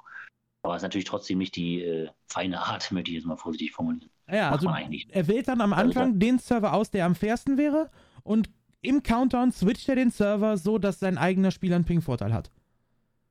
Aber 0.62 0.74
es 0.74 0.78
ist 0.78 0.84
natürlich 0.84 1.06
trotzdem 1.06 1.38
nicht 1.38 1.56
die 1.56 1.82
äh, 1.82 2.08
feine 2.28 2.60
Art, 2.60 2.88
möchte 2.92 3.10
ich 3.10 3.16
jetzt 3.16 3.26
mal 3.26 3.36
vorsichtig 3.36 3.72
formulieren. 3.72 4.12
Ja, 4.30 4.52
Macht 4.52 4.64
also 4.64 4.92
er 5.08 5.26
wählt 5.26 5.48
dann 5.48 5.60
am 5.60 5.72
Also 5.72 5.88
Anfang 5.88 6.20
den 6.20 6.38
Server 6.38 6.72
aus, 6.72 6.92
der 6.92 7.04
am 7.04 7.16
fairsten 7.16 7.58
wäre 7.58 7.90
und 8.22 8.48
im 8.82 9.02
Countdown 9.02 9.52
switcht 9.52 9.88
er 9.88 9.96
den 9.96 10.10
Server 10.10 10.56
so, 10.56 10.78
dass 10.78 11.00
sein 11.00 11.18
eigener 11.18 11.50
Spieler 11.50 11.76
einen 11.76 11.84
Ping-Vorteil 11.84 12.32
hat. 12.32 12.50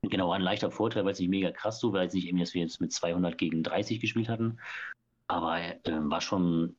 Genau, 0.02 0.32
ein 0.32 0.40
leichter 0.40 0.70
Vorteil, 0.70 1.04
weil 1.04 1.12
es 1.12 1.18
nicht 1.18 1.28
mega 1.28 1.50
krass 1.50 1.78
so, 1.78 1.92
weil 1.92 2.06
es 2.06 2.14
nicht 2.14 2.26
irgendwie, 2.26 2.44
dass 2.44 2.54
wir 2.54 2.62
jetzt 2.62 2.80
mit 2.80 2.92
200 2.92 3.36
gegen 3.36 3.62
30 3.62 4.00
gespielt 4.00 4.28
hatten. 4.28 4.58
Aber 5.28 5.58
äh, 5.60 5.76
war 5.84 6.20
schon, 6.20 6.76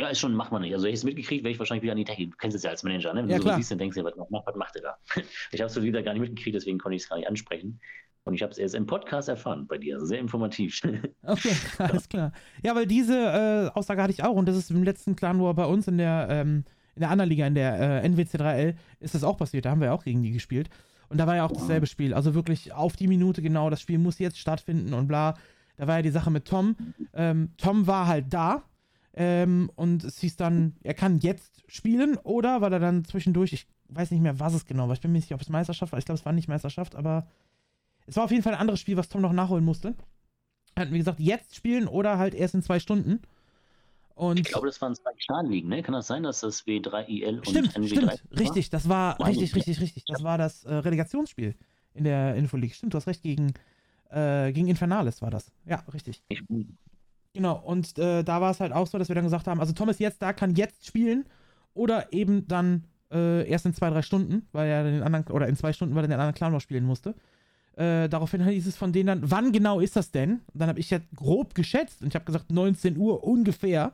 ja, 0.00 0.08
ist 0.08 0.20
schon, 0.20 0.34
macht 0.34 0.52
man 0.52 0.62
nicht. 0.62 0.72
Also, 0.74 0.84
hätte 0.86 0.94
ich 0.94 1.00
es 1.00 1.04
mitgekriegt, 1.04 1.44
wäre 1.44 1.52
ich 1.52 1.58
wahrscheinlich 1.58 1.82
wieder 1.82 1.92
an 1.92 1.98
die 1.98 2.04
Decke. 2.04 2.28
Du 2.28 2.36
kennst 2.36 2.56
es 2.56 2.62
ja 2.62 2.70
als 2.70 2.82
Manager, 2.82 3.14
ne? 3.14 3.22
Wenn 3.22 3.30
Ja, 3.30 3.36
du 3.36 3.42
so 3.42 3.48
klar. 3.48 3.58
siehst, 3.58 3.70
dann 3.70 3.78
denkst 3.78 3.96
du 3.96 4.04
was, 4.04 4.14
macht- 4.16 4.46
was 4.46 4.56
macht 4.56 4.76
er 4.76 4.82
da? 4.82 4.98
Ich 5.52 5.60
habe 5.60 5.70
es 5.70 5.82
wieder 5.82 6.02
gar 6.02 6.12
nicht 6.14 6.22
mitgekriegt, 6.22 6.56
deswegen 6.56 6.78
konnte 6.78 6.96
ich 6.96 7.02
es 7.02 7.08
gar 7.08 7.16
nicht 7.16 7.28
ansprechen. 7.28 7.80
Und 8.24 8.34
ich 8.34 8.42
habe 8.42 8.50
es 8.52 8.58
erst 8.58 8.74
im 8.74 8.86
Podcast 8.86 9.28
erfahren 9.28 9.66
bei 9.68 9.78
dir, 9.78 9.94
also 9.96 10.06
sehr 10.06 10.18
informativ. 10.18 10.80
Okay, 11.22 11.52
alles 11.78 12.08
klar. 12.08 12.32
Ja, 12.62 12.74
weil 12.74 12.86
diese 12.86 13.70
äh, 13.72 13.76
Aussage 13.78 14.02
hatte 14.02 14.12
ich 14.12 14.22
auch 14.24 14.34
und 14.34 14.46
das 14.46 14.56
ist 14.56 14.70
im 14.70 14.82
letzten 14.82 15.16
Clan 15.16 15.40
War 15.40 15.54
bei 15.54 15.64
uns 15.66 15.88
in 15.88 15.98
der, 15.98 16.28
ähm, 16.30 16.64
in 16.96 17.00
der 17.00 17.10
anderen 17.10 17.28
Liga, 17.28 17.46
in 17.46 17.54
der 17.54 18.02
äh, 18.02 18.08
NWC3L, 18.08 18.74
ist 19.00 19.14
das 19.14 19.22
auch 19.22 19.36
passiert. 19.36 19.66
Da 19.66 19.70
haben 19.70 19.80
wir 19.80 19.88
ja 19.88 19.92
auch 19.92 20.04
gegen 20.04 20.22
die 20.22 20.32
gespielt. 20.32 20.70
Und 21.08 21.18
da 21.18 21.26
war 21.26 21.36
ja 21.36 21.44
auch 21.44 21.52
dasselbe 21.52 21.86
Spiel. 21.86 22.14
Also 22.14 22.34
wirklich 22.34 22.72
auf 22.72 22.96
die 22.96 23.06
Minute 23.06 23.42
genau, 23.42 23.70
das 23.70 23.80
Spiel 23.80 23.98
muss 23.98 24.18
jetzt 24.18 24.38
stattfinden 24.38 24.92
und 24.92 25.06
bla. 25.06 25.34
Da 25.76 25.86
war 25.86 25.96
ja 25.96 26.02
die 26.02 26.10
Sache 26.10 26.30
mit 26.30 26.46
Tom. 26.46 26.74
Ähm, 27.12 27.50
Tom 27.58 27.86
war 27.86 28.06
halt 28.06 28.26
da. 28.30 28.62
Ähm, 29.12 29.70
und 29.76 30.04
es 30.04 30.18
hieß 30.20 30.36
dann, 30.36 30.74
er 30.82 30.94
kann 30.94 31.18
jetzt 31.18 31.62
spielen 31.68 32.16
oder 32.16 32.60
weil 32.60 32.72
er 32.72 32.80
dann 32.80 33.04
zwischendurch, 33.04 33.52
ich 33.52 33.66
weiß 33.88 34.10
nicht 34.10 34.20
mehr, 34.20 34.40
was 34.40 34.54
es 34.54 34.66
genau 34.66 34.88
war. 34.88 34.94
Ich 34.94 35.00
bin 35.00 35.12
mir 35.12 35.18
nicht 35.18 35.24
sicher, 35.24 35.36
ob 35.36 35.42
es 35.42 35.48
Meisterschaft 35.48 35.92
war. 35.92 35.98
Ich 35.98 36.04
glaube, 36.04 36.18
es 36.18 36.26
war 36.26 36.32
nicht 36.32 36.48
Meisterschaft, 36.48 36.96
aber 36.96 37.26
es 38.06 38.16
war 38.16 38.24
auf 38.24 38.30
jeden 38.30 38.42
Fall 38.42 38.54
ein 38.54 38.60
anderes 38.60 38.80
Spiel, 38.80 38.96
was 38.96 39.08
Tom 39.08 39.22
noch 39.22 39.32
nachholen 39.32 39.64
musste. 39.64 39.94
Er 40.74 40.82
hat, 40.82 40.92
wie 40.92 40.98
gesagt, 40.98 41.20
jetzt 41.20 41.56
spielen 41.56 41.88
oder 41.88 42.18
halt 42.18 42.34
erst 42.34 42.54
in 42.54 42.62
zwei 42.62 42.80
Stunden. 42.80 43.20
Und 44.16 44.40
ich 44.40 44.46
glaube, 44.46 44.66
das 44.66 44.80
waren 44.80 44.94
zwei 44.94 45.12
Knalligen, 45.26 45.68
ne? 45.68 45.82
Kann 45.82 45.92
das 45.92 46.06
sein, 46.06 46.22
dass 46.22 46.40
das 46.40 46.66
W3IL 46.66 47.36
und 47.36 47.48
stimmt, 47.48 47.76
NW3 47.76 47.86
stimmt, 47.86 48.06
war? 48.06 48.38
richtig, 48.38 48.70
das 48.70 48.88
war 48.88 49.16
Meine 49.18 49.30
richtig, 49.30 49.50
ich. 49.50 49.56
richtig, 49.56 49.80
richtig. 49.80 50.04
Das 50.06 50.22
war 50.24 50.38
das 50.38 50.64
äh, 50.64 50.74
Relegationsspiel 50.74 51.54
in 51.92 52.04
der 52.04 52.34
Infoleague. 52.34 52.74
Stimmt, 52.74 52.94
du 52.94 52.96
hast 52.96 53.06
recht, 53.06 53.22
gegen, 53.22 53.52
äh, 54.10 54.52
gegen 54.52 54.68
Infernales 54.68 55.20
war 55.20 55.30
das. 55.30 55.52
Ja, 55.66 55.84
richtig. 55.92 56.22
Ich, 56.28 56.42
Genau, 57.36 57.58
und 57.58 57.98
äh, 57.98 58.24
da 58.24 58.40
war 58.40 58.50
es 58.50 58.60
halt 58.60 58.72
auch 58.72 58.86
so, 58.86 58.96
dass 58.96 59.08
wir 59.08 59.14
dann 59.14 59.24
gesagt 59.24 59.46
haben, 59.46 59.60
also 59.60 59.74
Tom 59.74 59.90
ist 59.90 60.00
jetzt 60.00 60.22
da, 60.22 60.32
kann 60.32 60.54
jetzt 60.54 60.86
spielen 60.86 61.26
oder 61.74 62.10
eben 62.10 62.48
dann 62.48 62.84
äh, 63.12 63.46
erst 63.46 63.66
in 63.66 63.74
zwei, 63.74 63.90
drei 63.90 64.00
Stunden, 64.00 64.48
weil 64.52 64.70
er 64.70 64.84
den 64.84 65.02
anderen, 65.02 65.26
oder 65.26 65.46
in 65.46 65.54
zwei 65.54 65.74
Stunden, 65.74 65.94
weil 65.94 66.04
er 66.04 66.08
den 66.08 66.14
anderen 66.18 66.34
Clan 66.34 66.52
noch 66.52 66.62
spielen 66.62 66.86
musste. 66.86 67.14
Äh, 67.76 68.08
daraufhin 68.08 68.42
hieß 68.42 68.66
es 68.66 68.76
von 68.76 68.92
denen 68.92 69.06
dann, 69.06 69.30
wann 69.30 69.52
genau 69.52 69.80
ist 69.80 69.96
das 69.96 70.10
denn? 70.10 70.40
Und 70.52 70.60
dann 70.60 70.68
habe 70.68 70.80
ich 70.80 70.90
ja 70.90 70.98
grob 71.14 71.54
geschätzt 71.54 72.00
und 72.00 72.08
ich 72.08 72.14
habe 72.14 72.24
gesagt 72.24 72.50
19 72.50 72.96
Uhr 72.96 73.22
ungefähr. 73.22 73.92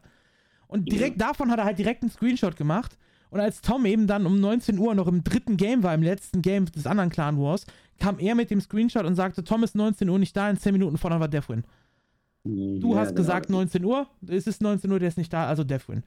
Und 0.69 0.91
direkt 0.91 1.21
davon 1.21 1.51
hat 1.51 1.59
er 1.59 1.65
halt 1.65 1.79
direkt 1.79 2.03
einen 2.03 2.11
Screenshot 2.11 2.57
gemacht. 2.57 2.97
Und 3.31 3.41
als 3.41 3.61
Tom 3.61 3.85
eben 3.87 4.07
dann 4.07 4.25
um 4.25 4.41
19 4.41 4.79
Uhr 4.79 4.95
noch 4.95 5.09
im 5.09 5.25
dritten 5.25 5.57
Game 5.57 5.83
war, 5.83 5.95
im 5.95 6.03
letzten 6.03 6.43
Game 6.43 6.67
des 6.67 6.87
anderen 6.87 7.11
Clan 7.11 7.39
Wars, 7.39 7.67
kam 7.99 8.19
er 8.19 8.35
mit 8.35 8.51
dem 8.51 8.61
Screenshot 8.61 9.05
und 9.05 9.17
sagte, 9.17 9.43
Tom 9.43 9.65
ist 9.65 9.75
19 9.75 10.09
Uhr 10.09 10.19
nicht 10.19 10.37
da, 10.37 10.49
in 10.49 10.59
10 10.59 10.73
Minuten 10.73 10.97
vorne 10.97 11.19
war 11.19 11.29
Deathwin. 11.29 11.65
Du 12.45 12.93
ja, 12.93 13.01
hast 13.01 13.09
genau. 13.09 13.19
gesagt 13.19 13.51
19 13.51 13.85
Uhr, 13.85 14.07
es 14.27 14.47
ist 14.47 14.63
19 14.63 14.91
Uhr, 14.91 14.99
der 14.99 15.09
ist 15.09 15.19
nicht 15.19 15.33
da, 15.33 15.47
also 15.47 15.65
Deathwin. 15.65 16.03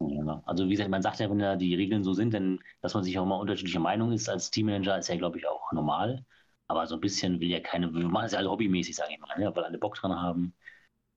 Ja, 0.00 0.42
also 0.46 0.66
wie 0.66 0.70
gesagt, 0.70 0.90
man 0.90 1.02
sagt 1.02 1.20
ja, 1.20 1.30
wenn 1.30 1.40
ja 1.40 1.56
die 1.56 1.74
Regeln 1.74 2.02
so 2.02 2.12
sind, 2.12 2.32
denn 2.34 2.58
dass 2.80 2.94
man 2.94 3.04
sich 3.04 3.18
auch 3.18 3.26
mal 3.26 3.36
unterschiedlicher 3.36 3.80
Meinung 3.80 4.12
ist 4.12 4.28
als 4.28 4.50
Teammanager, 4.50 4.98
ist 4.98 5.08
ja, 5.08 5.16
glaube 5.16 5.38
ich, 5.38 5.46
auch 5.46 5.72
normal. 5.72 6.24
Aber 6.72 6.86
so 6.86 6.94
ein 6.94 7.02
bisschen 7.02 7.38
will 7.38 7.50
ja 7.50 7.60
keine, 7.60 7.92
wir 7.92 8.08
machen 8.08 8.24
es 8.24 8.32
ja 8.32 8.38
alle 8.38 8.50
hobbymäßig, 8.50 8.96
sage 8.96 9.12
ich 9.12 9.20
mal, 9.20 9.28
ne? 9.38 9.54
weil 9.54 9.64
alle 9.64 9.76
Bock 9.76 9.94
dran 9.94 10.18
haben. 10.18 10.54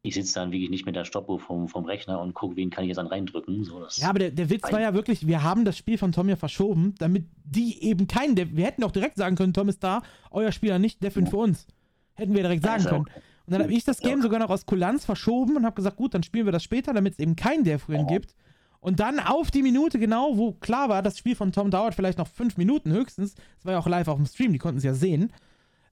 Ich 0.03 0.13
sitze 0.15 0.33
dann 0.33 0.51
wirklich 0.51 0.69
nicht 0.69 0.85
mit 0.85 0.97
der 0.97 1.05
Stoppuhr 1.05 1.39
vom, 1.39 1.69
vom 1.69 1.85
Rechner 1.85 2.19
und 2.19 2.33
gucke, 2.33 2.57
wen 2.57 2.69
kann 2.69 2.83
ich 2.83 2.89
jetzt 2.89 2.97
dann 2.97 3.07
reindrücken. 3.07 3.63
So, 3.63 3.87
Ja, 3.95 4.09
aber 4.09 4.19
der, 4.19 4.31
der 4.31 4.49
Witz 4.49 4.69
war 4.69 4.81
ja 4.81 4.93
wirklich, 4.93 5.25
wir 5.27 5.43
haben 5.43 5.63
das 5.63 5.77
Spiel 5.77 5.97
von 5.97 6.11
Tom 6.11 6.27
ja 6.27 6.35
verschoben, 6.35 6.93
damit 6.99 7.27
die 7.45 7.81
eben 7.83 8.05
keinen, 8.05 8.35
Dev 8.35 8.49
wir 8.53 8.65
hätten 8.65 8.83
auch 8.83 8.91
direkt 8.91 9.15
sagen 9.15 9.37
können, 9.37 9.53
Tom 9.53 9.69
ist 9.69 9.81
da, 9.81 10.01
euer 10.29 10.51
Spieler 10.51 10.77
nicht, 10.77 11.01
Deathwin 11.01 11.25
für 11.25 11.37
uns. 11.37 11.67
Hätten 12.15 12.35
wir 12.35 12.41
direkt 12.43 12.63
sagen 12.63 12.83
ja 12.83 12.89
können. 12.89 13.05
Und 13.05 13.53
dann 13.53 13.63
habe 13.63 13.71
ich 13.73 13.85
das 13.85 13.99
Game 14.01 14.17
Ja. 14.17 14.23
sogar 14.23 14.39
noch 14.39 14.49
aus 14.49 14.65
Kulanz 14.65 15.05
verschoben 15.05 15.55
und 15.55 15.65
habe 15.65 15.75
gesagt, 15.75 15.95
gut, 15.95 16.13
dann 16.13 16.23
spielen 16.23 16.45
wir 16.45 16.51
das 16.51 16.63
später, 16.65 16.91
damit 16.93 17.13
es 17.13 17.19
eben 17.19 17.37
kein 17.37 17.63
Deathwin 17.63 18.01
Ja. 18.01 18.07
gibt. 18.07 18.35
Und 18.79 18.99
dann 18.99 19.19
auf 19.19 19.51
die 19.51 19.63
Minute 19.63 19.97
genau, 19.99 20.37
wo 20.37 20.53
klar 20.53 20.89
war, 20.89 21.01
das 21.01 21.17
Spiel 21.17 21.35
von 21.35 21.51
Tom 21.51 21.71
dauert 21.71 21.95
vielleicht 21.95 22.17
noch 22.17 22.27
fünf 22.27 22.57
Minuten 22.57 22.91
höchstens. 22.91 23.35
Es 23.57 23.65
war 23.65 23.73
ja 23.73 23.79
auch 23.79 23.87
live 23.87 24.07
auf 24.07 24.17
dem 24.17 24.25
Stream, 24.25 24.53
die 24.53 24.59
konnten 24.59 24.77
es 24.77 24.83
ja 24.83 24.93
sehen. 24.93 25.31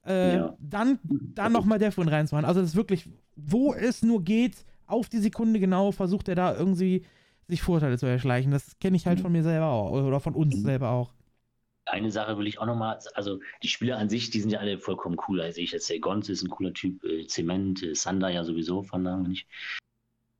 Äh, 0.05 0.35
Ja. 0.35 0.57
Dann, 0.59 0.99
dann 1.03 1.51
nochmal 1.51 1.79
Deathwin 1.79 2.07
reinzumachen. 2.07 2.45
Also 2.45 2.61
das 2.61 2.71
ist 2.71 2.75
wirklich, 2.75 3.09
wo 3.35 3.73
es 3.73 4.03
nur 4.03 4.23
geht, 4.23 4.65
auf 4.85 5.09
die 5.09 5.19
Sekunde 5.19 5.59
genau, 5.59 5.91
versucht 5.91 6.27
er 6.27 6.35
da 6.35 6.55
irgendwie 6.55 7.05
sich 7.47 7.61
Vorteile 7.61 7.97
zu 7.97 8.05
erschleichen. 8.05 8.51
Das 8.51 8.77
kenne 8.79 8.95
ich 8.97 9.07
halt 9.07 9.19
von 9.19 9.31
mir 9.31 9.43
selber 9.43 9.67
auch. 9.67 9.91
Oder 9.91 10.19
von 10.19 10.35
uns 10.35 10.55
Mhm. 10.57 10.63
selber 10.63 10.89
auch. 10.91 11.13
Eine 11.85 12.11
Sache 12.11 12.37
will 12.37 12.47
ich 12.47 12.59
auch 12.59 12.65
nochmal, 12.65 12.97
also 13.13 13.39
die 13.61 13.67
Spieler 13.67 13.97
an 13.97 14.09
sich, 14.09 14.29
die 14.29 14.39
sind 14.39 14.51
ja 14.51 14.59
alle 14.59 14.77
vollkommen 14.77 15.17
cool. 15.27 15.41
Also 15.41 15.59
ich 15.59 15.75
Gonz 15.99 16.29
ist 16.29 16.41
ein 16.43 16.49
cooler 16.49 16.73
Typ, 16.73 17.03
äh, 17.03 17.27
Zement, 17.27 17.83
äh, 17.83 17.93
Sander 17.93 18.29
ja 18.29 18.43
sowieso, 18.45 18.83
von 18.83 19.03
da 19.03 19.17
nicht. 19.17 19.47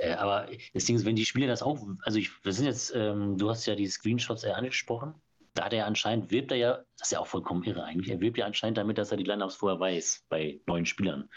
Äh, 0.04 0.13
aber 0.16 0.48
das 0.74 0.86
Ding 0.86 0.96
ist, 0.96 1.06
wenn 1.06 1.16
die 1.16 1.26
Spieler 1.26 1.48
das 1.48 1.63
auch, 1.63 1.80
also 2.04 2.20
ich, 2.20 2.32
wir 2.44 2.52
sind 2.52 2.66
jetzt, 2.66 2.94
ähm, 2.96 3.38
du 3.38 3.50
hast 3.50 3.66
ja 3.66 3.76
die 3.76 3.88
Screenshots 3.88 4.44
äh, 4.44 4.52
angesprochen, 4.52 5.16
da 5.54 5.66
hat 5.66 5.74
er 5.74 5.86
anscheinend, 5.86 6.32
wirbt 6.32 6.52
er 6.52 6.58
ja, 6.58 6.78
das 6.98 7.08
ist 7.08 7.12
ja 7.12 7.20
auch 7.20 7.28
vollkommen 7.28 7.63
irre 7.63 7.84
eigentlich, 7.84 8.10
er 8.10 8.20
wirbt 8.20 8.38
ja 8.38 8.46
anscheinend 8.46 8.78
damit, 8.78 8.98
dass 8.98 9.12
er 9.12 9.18
die 9.18 9.24
Lineups 9.24 9.56
vorher 9.56 9.80
weiß, 9.80 10.26
bei 10.30 10.60
neuen 10.68 10.86
Spielern. 10.86 11.30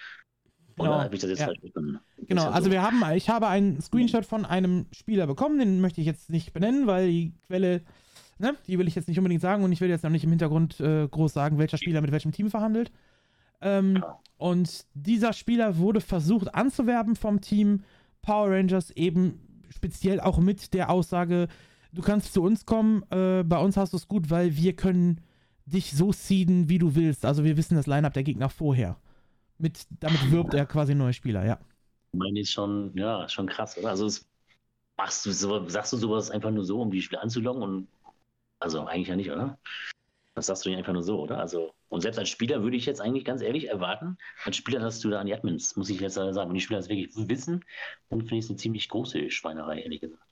Oder 0.79 0.89
Genau, 0.91 1.01
habe 1.03 1.15
ich 1.15 1.21
das 1.21 1.31
jetzt 1.31 1.41
ja. 1.41 1.47
falsch 1.47 1.61
verstanden? 1.61 2.01
Genau, 2.19 2.43
ja 2.43 2.51
also 2.51 2.67
so. 2.67 2.73
wir 2.73 2.83
haben, 2.83 3.03
ich 3.15 3.29
habe 3.31 3.47
einen 3.47 3.81
Screenshot 3.81 4.27
von 4.27 4.45
einem 4.45 4.87
Spieler 4.93 5.27
bekommen, 5.27 5.59
den 5.59 5.81
möchte 5.81 6.01
ich 6.01 6.07
jetzt 6.07 6.29
nicht 6.31 6.53
benennen, 6.53 6.87
weil 6.87 7.09
die 7.09 7.35
Quelle, 7.47 7.83
ne, 8.39 8.57
die 8.67 8.79
will 8.79 8.89
ich 8.89 8.95
jetzt 8.95 9.09
nicht 9.09 9.19
unbedingt 9.19 9.43
sagen 9.43 9.63
und 9.65 9.73
ich 9.73 9.81
will 9.81 9.89
jetzt 9.89 10.05
auch 10.05 10.11
nicht 10.11 10.25
im 10.25 10.31
Hintergrund 10.31 10.81
äh, 10.81 11.07
groß 11.09 11.33
sagen, 11.33 11.59
welcher 11.59 11.79
Spieler 11.79 12.01
mit 12.01 12.13
welchem 12.13 12.33
Team 12.33 12.51
verhandelt. 12.51 12.91
Ähm, 13.61 13.99
Ja. 14.03 14.19
Und 14.39 14.85
dieser 14.93 15.33
Spieler 15.33 15.79
wurde 15.79 16.03
versucht 16.03 16.55
anzuwerben 16.55 17.17
vom 17.17 17.41
Team 17.41 17.85
Power 18.27 18.51
Rangers, 18.51 18.91
eben 18.91 19.41
speziell 19.71 20.21
auch 20.21 20.39
mit 20.39 20.75
der 20.75 20.91
Aussage, 20.91 21.47
du 21.93 22.03
kannst 22.03 22.33
zu 22.33 22.43
uns 22.43 22.67
kommen, 22.67 23.05
äh, 23.11 23.45
bei 23.45 23.59
uns 23.59 23.77
hast 23.77 23.93
du 23.93 23.97
es 23.97 24.09
gut, 24.09 24.31
weil 24.31 24.57
wir 24.57 24.75
können 24.75 25.21
dich 25.65 25.93
so 25.93 26.13
seeden, 26.13 26.69
wie 26.69 26.79
du 26.79 26.97
willst. 26.97 27.25
Also 27.25 27.45
wir 27.45 27.57
wissen 27.57 27.77
das 27.77 27.87
Line-Up 27.87 28.15
der 28.15 28.25
Gegner 28.25 28.49
vorher. 28.49 28.97
Mit, 29.59 29.87
damit 30.01 30.31
wirbt 30.33 30.55
er 30.55 30.67
quasi 30.67 30.95
neue 30.95 31.13
Spieler, 31.13 31.47
ja. 31.47 31.59
Ich 32.13 32.19
meine, 32.19 32.41
ist 32.41 32.51
schon, 32.51 32.93
ja, 32.97 33.29
schon 33.29 33.47
krass, 33.47 33.79
oder? 33.79 33.91
Also 33.91 34.07
es, 34.07 34.27
machst 34.97 35.25
du 35.25 35.31
so, 35.31 35.69
sagst 35.69 35.93
du 35.93 35.97
sowas 35.97 36.31
einfach 36.31 36.51
nur 36.51 36.65
so, 36.65 36.81
um 36.81 36.91
die 36.91 37.03
Spieler 37.03 37.23
anzulocken 37.23 37.63
und 37.63 37.89
also 38.59 38.87
eigentlich 38.87 39.09
ja 39.09 39.17
nicht, 39.17 39.31
oder? 39.31 39.57
Das 40.37 40.47
sagst 40.47 40.67
du 40.67 40.69
nicht 40.69 40.77
einfach 40.79 40.93
nur 40.93 41.03
so, 41.03 41.19
oder? 41.19 41.39
Also, 41.39 41.73
und 41.89 42.03
selbst 42.03 42.19
als 42.19 42.29
Spieler 42.29 42.63
würde 42.63 42.77
ich 42.77 42.85
jetzt 42.85 43.01
eigentlich 43.01 43.25
ganz 43.25 43.41
ehrlich 43.41 43.69
erwarten, 43.69 44.19
als 44.45 44.57
Spieler, 44.57 44.81
dass 44.81 45.01
du 45.01 45.09
da 45.09 45.19
an 45.19 45.27
die 45.27 45.33
Admins, 45.35 45.77
muss 45.77 45.89
ich 45.89 45.99
jetzt 45.99 46.13
sagen, 46.13 46.37
wenn 46.37 46.53
die 46.55 46.61
Spieler 46.61 46.79
das 46.79 46.91
wirklich 46.91 47.11
wissen, 47.17 47.65
dann 48.11 48.21
finde 48.21 48.37
ich 48.37 48.45
es 48.45 48.51
eine 48.51 48.59
ziemlich 48.59 48.91
große 48.91 49.31
Schweinerei, 49.31 49.81
ehrlich 49.81 50.03
gesagt. 50.03 50.23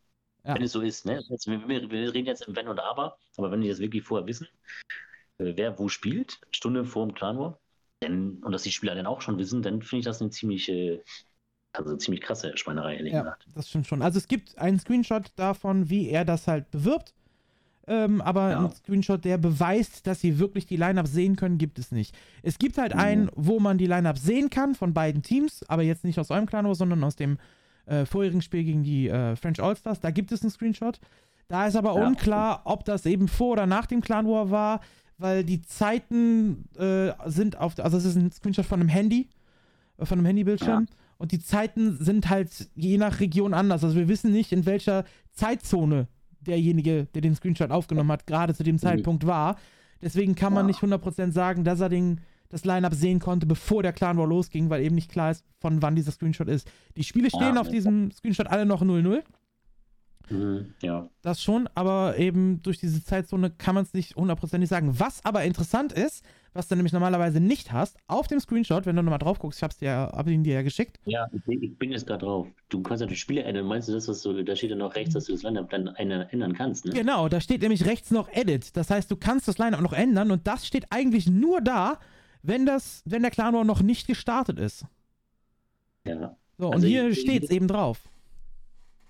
Ja. 0.44 0.54
Wenn 0.54 0.62
es 0.62 0.72
so 0.72 0.82
ist, 0.82 1.06
ne? 1.06 1.24
Jetzt, 1.30 1.46
wir, 1.46 1.66
wir 1.68 2.12
reden 2.12 2.26
jetzt 2.26 2.46
im 2.46 2.54
Wenn 2.54 2.68
und 2.68 2.78
Aber, 2.80 3.16
aber 3.38 3.50
wenn 3.50 3.62
die 3.62 3.68
das 3.70 3.78
wirklich 3.78 4.04
vorher 4.04 4.26
wissen, 4.26 4.46
äh, 5.38 5.54
wer 5.56 5.78
wo 5.78 5.88
spielt, 5.88 6.38
Stunde 6.50 6.84
vor 6.84 7.06
dem 7.06 7.14
Clan 7.14 7.38
War, 7.38 7.58
denn, 8.02 8.42
und 8.44 8.52
dass 8.52 8.64
die 8.64 8.72
Spieler 8.72 8.94
dann 8.94 9.06
auch 9.06 9.22
schon 9.22 9.38
wissen, 9.38 9.62
dann 9.62 9.80
finde 9.80 10.00
ich 10.00 10.04
das 10.04 10.20
eine 10.20 10.28
ziemlich, 10.28 10.68
äh, 10.68 11.00
also 11.72 11.96
ziemlich 11.96 12.20
krasse 12.20 12.54
Schweinerei, 12.58 12.96
ehrlich 12.96 13.14
Ja, 13.14 13.22
gesagt. 13.22 13.46
das 13.54 13.70
stimmt 13.70 13.86
schon. 13.86 14.02
Also 14.02 14.18
es 14.18 14.28
gibt 14.28 14.58
einen 14.58 14.78
Screenshot 14.78 15.32
davon, 15.36 15.88
wie 15.88 16.10
er 16.10 16.26
das 16.26 16.46
halt 16.46 16.70
bewirbt. 16.70 17.14
Ähm, 17.86 18.20
aber 18.22 18.50
Ja. 18.50 18.58
einen 18.60 18.70
Screenshot, 18.72 19.24
der 19.24 19.36
beweist, 19.36 20.06
dass 20.06 20.20
sie 20.20 20.38
wirklich 20.38 20.64
die 20.66 20.76
Lineups 20.76 21.12
sehen 21.12 21.36
können, 21.36 21.58
gibt 21.58 21.78
es 21.78 21.92
nicht. 21.92 22.14
Es 22.42 22.58
gibt 22.58 22.78
halt 22.78 22.94
Mhm. 22.94 23.00
einen, 23.00 23.30
wo 23.34 23.60
man 23.60 23.76
die 23.76 23.86
Lineups 23.86 24.22
sehen 24.22 24.48
kann 24.48 24.74
von 24.74 24.94
beiden 24.94 25.22
Teams, 25.22 25.62
aber 25.68 25.82
jetzt 25.82 26.02
nicht 26.04 26.18
aus 26.18 26.30
eurem 26.30 26.46
Clan, 26.46 26.72
sondern 26.74 27.04
aus 27.04 27.16
dem 27.16 27.38
äh, 27.86 28.06
vorherigen 28.06 28.40
Spiel 28.40 28.64
gegen 28.64 28.82
die 28.82 29.08
äh, 29.08 29.36
French 29.36 29.62
All-Stars. 29.62 30.00
Da 30.00 30.10
gibt 30.10 30.32
es 30.32 30.40
einen 30.40 30.50
Screenshot. 30.50 30.98
Da 31.48 31.66
ist 31.66 31.76
aber 31.76 31.94
Ja. 31.94 32.06
unklar, 32.06 32.62
ob 32.64 32.86
das 32.86 33.04
eben 33.04 33.28
vor 33.28 33.52
oder 33.52 33.66
nach 33.66 33.84
dem 33.84 34.00
Clan 34.00 34.26
War 34.26 34.50
war, 34.50 34.80
weil 35.18 35.44
die 35.44 35.60
Zeiten 35.60 36.64
äh, 36.78 37.12
sind 37.26 37.58
auf, 37.58 37.78
also 37.78 37.98
es 37.98 38.06
ist 38.06 38.16
ein 38.16 38.32
Screenshot 38.32 38.64
von 38.64 38.80
einem 38.80 38.88
Handy, 38.88 39.28
äh, 39.98 40.06
von 40.06 40.16
einem 40.18 40.24
Handybildschirm. 40.26 40.86
Und 41.18 41.32
die 41.32 41.38
Zeiten 41.40 41.98
sind 42.02 42.30
halt 42.30 42.70
je 42.74 42.96
nach 42.96 43.20
Region 43.20 43.52
anders. 43.52 43.84
Also 43.84 43.96
wir 43.96 44.08
wissen 44.08 44.32
nicht, 44.32 44.52
in 44.52 44.64
welcher 44.64 45.04
Zeitzone 45.32 46.08
derjenige, 46.44 47.06
der 47.14 47.22
den 47.22 47.34
Screenshot 47.34 47.70
aufgenommen 47.70 48.10
hat, 48.12 48.26
gerade 48.26 48.54
zu 48.54 48.62
dem 48.62 48.78
Zeitpunkt 48.78 49.26
war. 49.26 49.56
Deswegen 50.02 50.34
kann 50.34 50.52
man 50.52 50.64
Ja. 50.64 50.66
nicht 50.68 50.80
100% 50.82 51.32
sagen, 51.32 51.64
dass 51.64 51.80
er 51.80 51.88
den, 51.88 52.20
das 52.50 52.64
Line-Up 52.64 52.94
sehen 52.94 53.20
konnte, 53.20 53.46
bevor 53.46 53.82
der 53.82 53.92
Clan 53.92 54.16
War 54.18 54.26
losging, 54.26 54.70
weil 54.70 54.82
eben 54.82 54.94
nicht 54.94 55.10
klar 55.10 55.30
ist, 55.30 55.44
von 55.60 55.80
wann 55.82 55.96
dieser 55.96 56.12
Screenshot 56.12 56.48
ist. 56.48 56.70
Die 56.96 57.04
Spiele 57.04 57.28
stehen 57.30 57.54
Ja. 57.54 57.60
auf 57.60 57.68
diesem 57.68 58.10
Screenshot 58.10 58.46
alle 58.46 58.66
noch 58.66 58.82
0-0. 58.82 59.22
Mhm, 60.30 60.74
ja. 60.82 61.08
Das 61.22 61.42
schon, 61.42 61.68
aber 61.74 62.16
eben 62.18 62.62
durch 62.62 62.78
diese 62.78 63.04
Zeitzone 63.04 63.50
kann 63.50 63.74
man 63.74 63.84
es 63.84 63.92
nicht 63.92 64.16
hundertprozentig 64.16 64.68
sagen. 64.70 64.98
Was 64.98 65.24
aber 65.24 65.44
interessant 65.44 65.92
ist, 65.92 66.24
was 66.54 66.68
du 66.68 66.76
nämlich 66.76 66.92
normalerweise 66.92 67.40
nicht 67.40 67.72
hast, 67.72 67.96
auf 68.06 68.28
dem 68.28 68.38
Screenshot, 68.40 68.86
wenn 68.86 68.94
du 68.96 69.02
nochmal 69.02 69.18
drauf 69.18 69.38
guckst, 69.40 69.58
ich 69.58 69.62
hab's 69.64 69.76
dir, 69.78 69.90
hab 69.90 70.28
ihn 70.28 70.44
dir 70.44 70.54
ja 70.54 70.62
geschickt, 70.62 70.98
Ja, 71.04 71.26
ich 71.48 71.76
bin, 71.78 71.90
jetzt 71.90 72.06
gerade 72.06 72.24
drauf. 72.24 72.46
Du 72.68 72.80
kannst 72.80 73.00
ja 73.00 73.06
die 73.08 73.16
Spiele 73.16 73.42
ändern. 73.42 73.66
Meinst 73.66 73.88
du 73.88 73.92
das, 73.92 74.06
was 74.06 74.22
du, 74.22 74.42
da 74.44 74.54
steht 74.54 74.70
ja 74.70 74.76
noch 74.76 74.94
rechts, 74.94 75.14
dass 75.14 75.24
du 75.24 75.32
das 75.32 75.42
Lineup 75.42 75.68
dann 75.70 75.88
ändern, 75.88 76.52
kannst, 76.54 76.86
ne? 76.86 76.92
Genau, 76.92 77.28
da 77.28 77.40
steht 77.40 77.60
nämlich 77.62 77.84
rechts 77.84 78.10
noch 78.12 78.28
Edit. 78.32 78.76
Das 78.76 78.88
heißt, 78.90 79.10
du 79.10 79.16
kannst 79.16 79.48
das 79.48 79.58
Line-Up 79.58 79.80
noch 79.80 79.92
ändern 79.92 80.30
und 80.30 80.46
das 80.46 80.64
steht 80.66 80.86
eigentlich 80.90 81.26
nur 81.28 81.60
da, 81.60 81.98
wenn 82.42 82.66
das, 82.66 83.02
wenn 83.04 83.22
der 83.22 83.30
Clan 83.32 83.52
War 83.54 83.64
noch 83.64 83.82
nicht 83.82 84.06
gestartet 84.06 84.58
ist. 84.60 84.84
Ja. 86.06 86.36
So, 86.58 86.68
und 86.68 86.74
Also 86.74 86.86
hier 86.86 87.08
ich- 87.08 87.20
steht's 87.20 87.50
eben 87.50 87.66
drauf. 87.66 88.00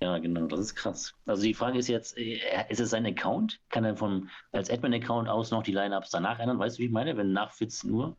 Ja, 0.05 0.19
genau, 0.19 0.47
das 0.47 0.61
ist 0.61 0.75
krass. 0.75 1.15
Also 1.25 1.45
die 1.45 1.55
Frage 1.55 1.79
ist 1.79 1.89
jetzt, 1.89 2.19
äh, 2.19 2.39
ist 2.69 2.79
es 2.79 2.91
sein 2.91 3.07
Account? 3.07 3.59
Kann 3.71 3.85
er 3.85 3.97
von 3.97 4.29
als 4.53 4.69
Admin-Account 4.69 5.31
aus 5.31 5.51
noch 5.51 5.63
die 5.63 5.73
Lineups 5.73 6.11
danach 6.11 6.39
ändern? 6.41 6.59
Weißt 6.59 6.77
du, 6.77 6.83
wie 6.83 6.87
ich 6.87 6.93
meine? 6.93 7.17
Wenn 7.17 7.33
nach 7.33 7.53
14 7.53 7.91
Uhr. 7.91 8.15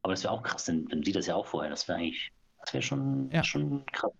Aber 0.00 0.14
das 0.14 0.22
wäre 0.24 0.32
auch 0.32 0.42
krass, 0.42 0.64
dann, 0.64 0.86
dann 0.86 1.02
sieht 1.02 1.16
das 1.16 1.26
ja 1.26 1.34
auch 1.34 1.44
vorher. 1.44 1.68
Das 1.70 1.86
wäre 1.86 1.98
eigentlich, 1.98 2.32
das 2.62 2.72
wäre 2.72 2.82
schon, 2.82 3.30
Ja. 3.30 3.44
schon 3.44 3.84
krass. 3.92 4.10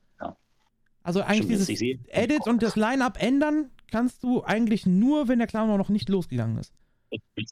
Also 1.03 1.23
eigentlich 1.23 1.59
Stimmt, 1.63 1.81
dieses 1.81 2.09
Edit 2.09 2.47
und 2.47 2.63
das 2.63 2.77
Line-Up 2.77 3.23
ändern 3.23 3.71
kannst 3.91 4.23
du 4.23 4.45
eigentlich 4.45 4.85
nur, 4.85 5.29
wenn 5.29 5.39
der 5.39 5.51
War 5.55 5.79
noch 5.79 5.89
nicht 5.89 6.11
losgegangen 6.11 6.59
ist. 6.59 6.75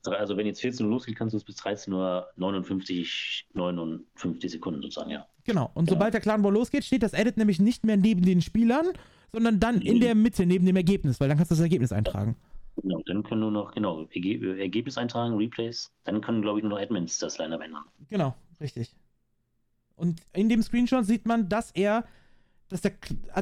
Also 0.05 0.37
wenn 0.37 0.45
jetzt 0.45 0.61
14 0.61 0.85
Uhr 0.85 0.93
losgeht, 0.93 1.17
kannst 1.17 1.33
du 1.33 1.39
es 1.39 1.45
bis 1.45 1.57
13 1.57 1.95
Uhr 1.95 2.29
59, 2.37 3.47
59 3.55 4.51
Sekunden 4.51 4.83
sozusagen, 4.83 5.11
ja. 5.11 5.27
Genau. 5.45 5.71
Und 5.73 5.89
sobald 5.89 6.13
der 6.13 6.21
Clan 6.21 6.45
War 6.45 6.51
losgeht, 6.51 6.85
steht 6.85 7.03
das 7.03 7.15
Edit 7.15 7.39
nämlich 7.39 7.59
nicht 7.59 7.87
mehr 7.87 7.97
neben 7.97 8.21
den 8.21 8.43
Spielern, 8.43 8.89
sondern 9.33 9.61
dann 9.61 9.81
in 9.81 10.01
der 10.01 10.15
Mitte 10.15 10.47
neben 10.47 10.67
dem 10.67 10.77
Ergebnis, 10.77 11.21
weil 11.21 11.29
dann 11.29 11.37
kannst 11.37 11.51
du 11.51 11.55
das 11.55 11.63
Ergebnis 11.63 11.93
eintragen. 11.93 12.37
Genau, 12.83 13.03
dann 13.07 13.23
können 13.23 13.41
nur 13.41 13.51
noch, 13.51 13.73
genau, 13.73 14.07
Ergebnis 14.11 14.99
eintragen, 14.99 15.37
Replays, 15.37 15.91
dann 16.05 16.21
können, 16.21 16.43
glaube 16.43 16.59
ich, 16.59 16.63
nur 16.63 16.71
noch 16.71 16.81
Admins 16.81 17.19
das 17.19 17.39
Line-Up 17.39 17.63
ändern. 17.63 17.85
Genau, 18.09 18.35
richtig. 18.61 18.95
Und 19.97 20.21
in 20.35 20.49
dem 20.49 20.63
Screenshot 20.63 21.07
sieht 21.07 21.27
man, 21.27 21.49
dass 21.49 21.71
er, 21.71 22.05
dass, 22.69 22.83
der, 22.83 22.93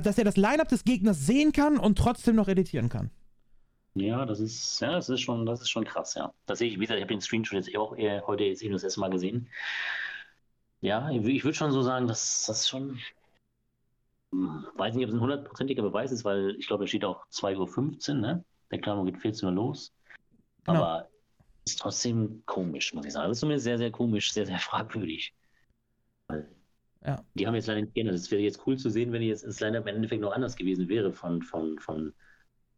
dass 0.03 0.19
er 0.19 0.25
das 0.25 0.37
Line-Up 0.37 0.69
des 0.69 0.85
Gegners 0.85 1.27
sehen 1.27 1.53
kann 1.53 1.79
und 1.79 1.99
trotzdem 1.99 2.37
noch 2.37 2.47
editieren 2.47 2.89
kann. 2.89 3.11
Ja, 3.95 4.27
das 4.27 4.41
ist, 4.41 4.81
ja, 4.81 4.93
das 4.93 5.09
ist 5.09 5.21
schon, 5.21 5.47
das 5.47 5.61
ist 5.61 5.71
schon 5.71 5.85
krass, 5.85 6.15
ja. 6.15 6.33
Das 6.47 6.59
sehe 6.59 6.69
ich, 6.69 6.75
wie 6.75 6.81
gesagt, 6.81 6.99
ich 6.99 7.03
habe 7.03 7.15
den 7.15 7.21
Screenshot 7.21 7.55
jetzt 7.55 7.77
auch 7.77 7.97
eher 7.97 8.27
heute 8.27 8.45
jetzt 8.45 8.63
eben 8.63 8.73
das 8.73 8.83
erste 8.83 9.01
Mal 9.01 9.11
gesehen. 9.11 9.49
Ja, 10.81 11.11
ich 11.11 11.45
würde 11.45 11.55
schon 11.55 11.73
so 11.73 11.83
sagen, 11.83 12.07
dass 12.07 12.45
das 12.47 12.69
schon, 12.69 12.99
weiß 14.77 14.95
nicht, 14.95 15.05
ob 15.05 15.11
es 15.11 15.15
ein 15.15 15.21
hundertprozentiger 15.21 15.83
Beweis 15.83 16.13
ist, 16.13 16.25
weil 16.25 16.57
ich 16.59 16.67
glaube, 16.67 16.85
da 16.85 16.89
steht 16.89 17.05
auch 17.05 17.27
2.15 17.29 18.11
Uhr, 18.11 18.15
ne? 18.21 18.45
Der 18.71 18.81
Klammer 18.81 19.05
geht 19.05 19.19
14 19.19 19.49
Uhr 19.49 19.55
los. 19.55 19.93
Genau. 20.65 20.81
Aber 20.81 21.09
ist 21.67 21.81
trotzdem 21.81 22.43
komisch, 22.47 22.93
muss 22.95 23.07
ich 23.07 23.13
sagen. 23.13 23.29
Das 23.29 23.37
ist 23.37 23.41
zumindest 23.41 23.65
sehr, 23.65 23.79
sehr 23.79 23.91
komisch, 23.91 24.33
sehr, 24.33 24.47
sehr 24.47 24.59
fragwürdig. 24.61 25.35
Ja. 27.05 27.23
Die 27.35 27.47
haben 27.47 27.55
jetzt 27.55 27.67
leider 27.67 27.83
nicht 27.83 27.95
geändert. 27.95 28.17
Es 28.17 28.31
wäre 28.31 28.41
jetzt 28.41 28.67
cool 28.67 28.79
zu 28.79 28.89
sehen, 28.89 29.13
wenn 29.13 29.23
jetzt 29.23 29.47
das 29.47 29.61
Line-Up 29.61 29.87
im 29.87 29.97
Endeffekt 29.97 30.23
noch 30.23 30.33
anders 30.33 30.57
gewesen 30.57 30.89
wäre 30.89 31.13
von, 31.13 31.43
von, 31.43 31.79
von, 31.79 32.15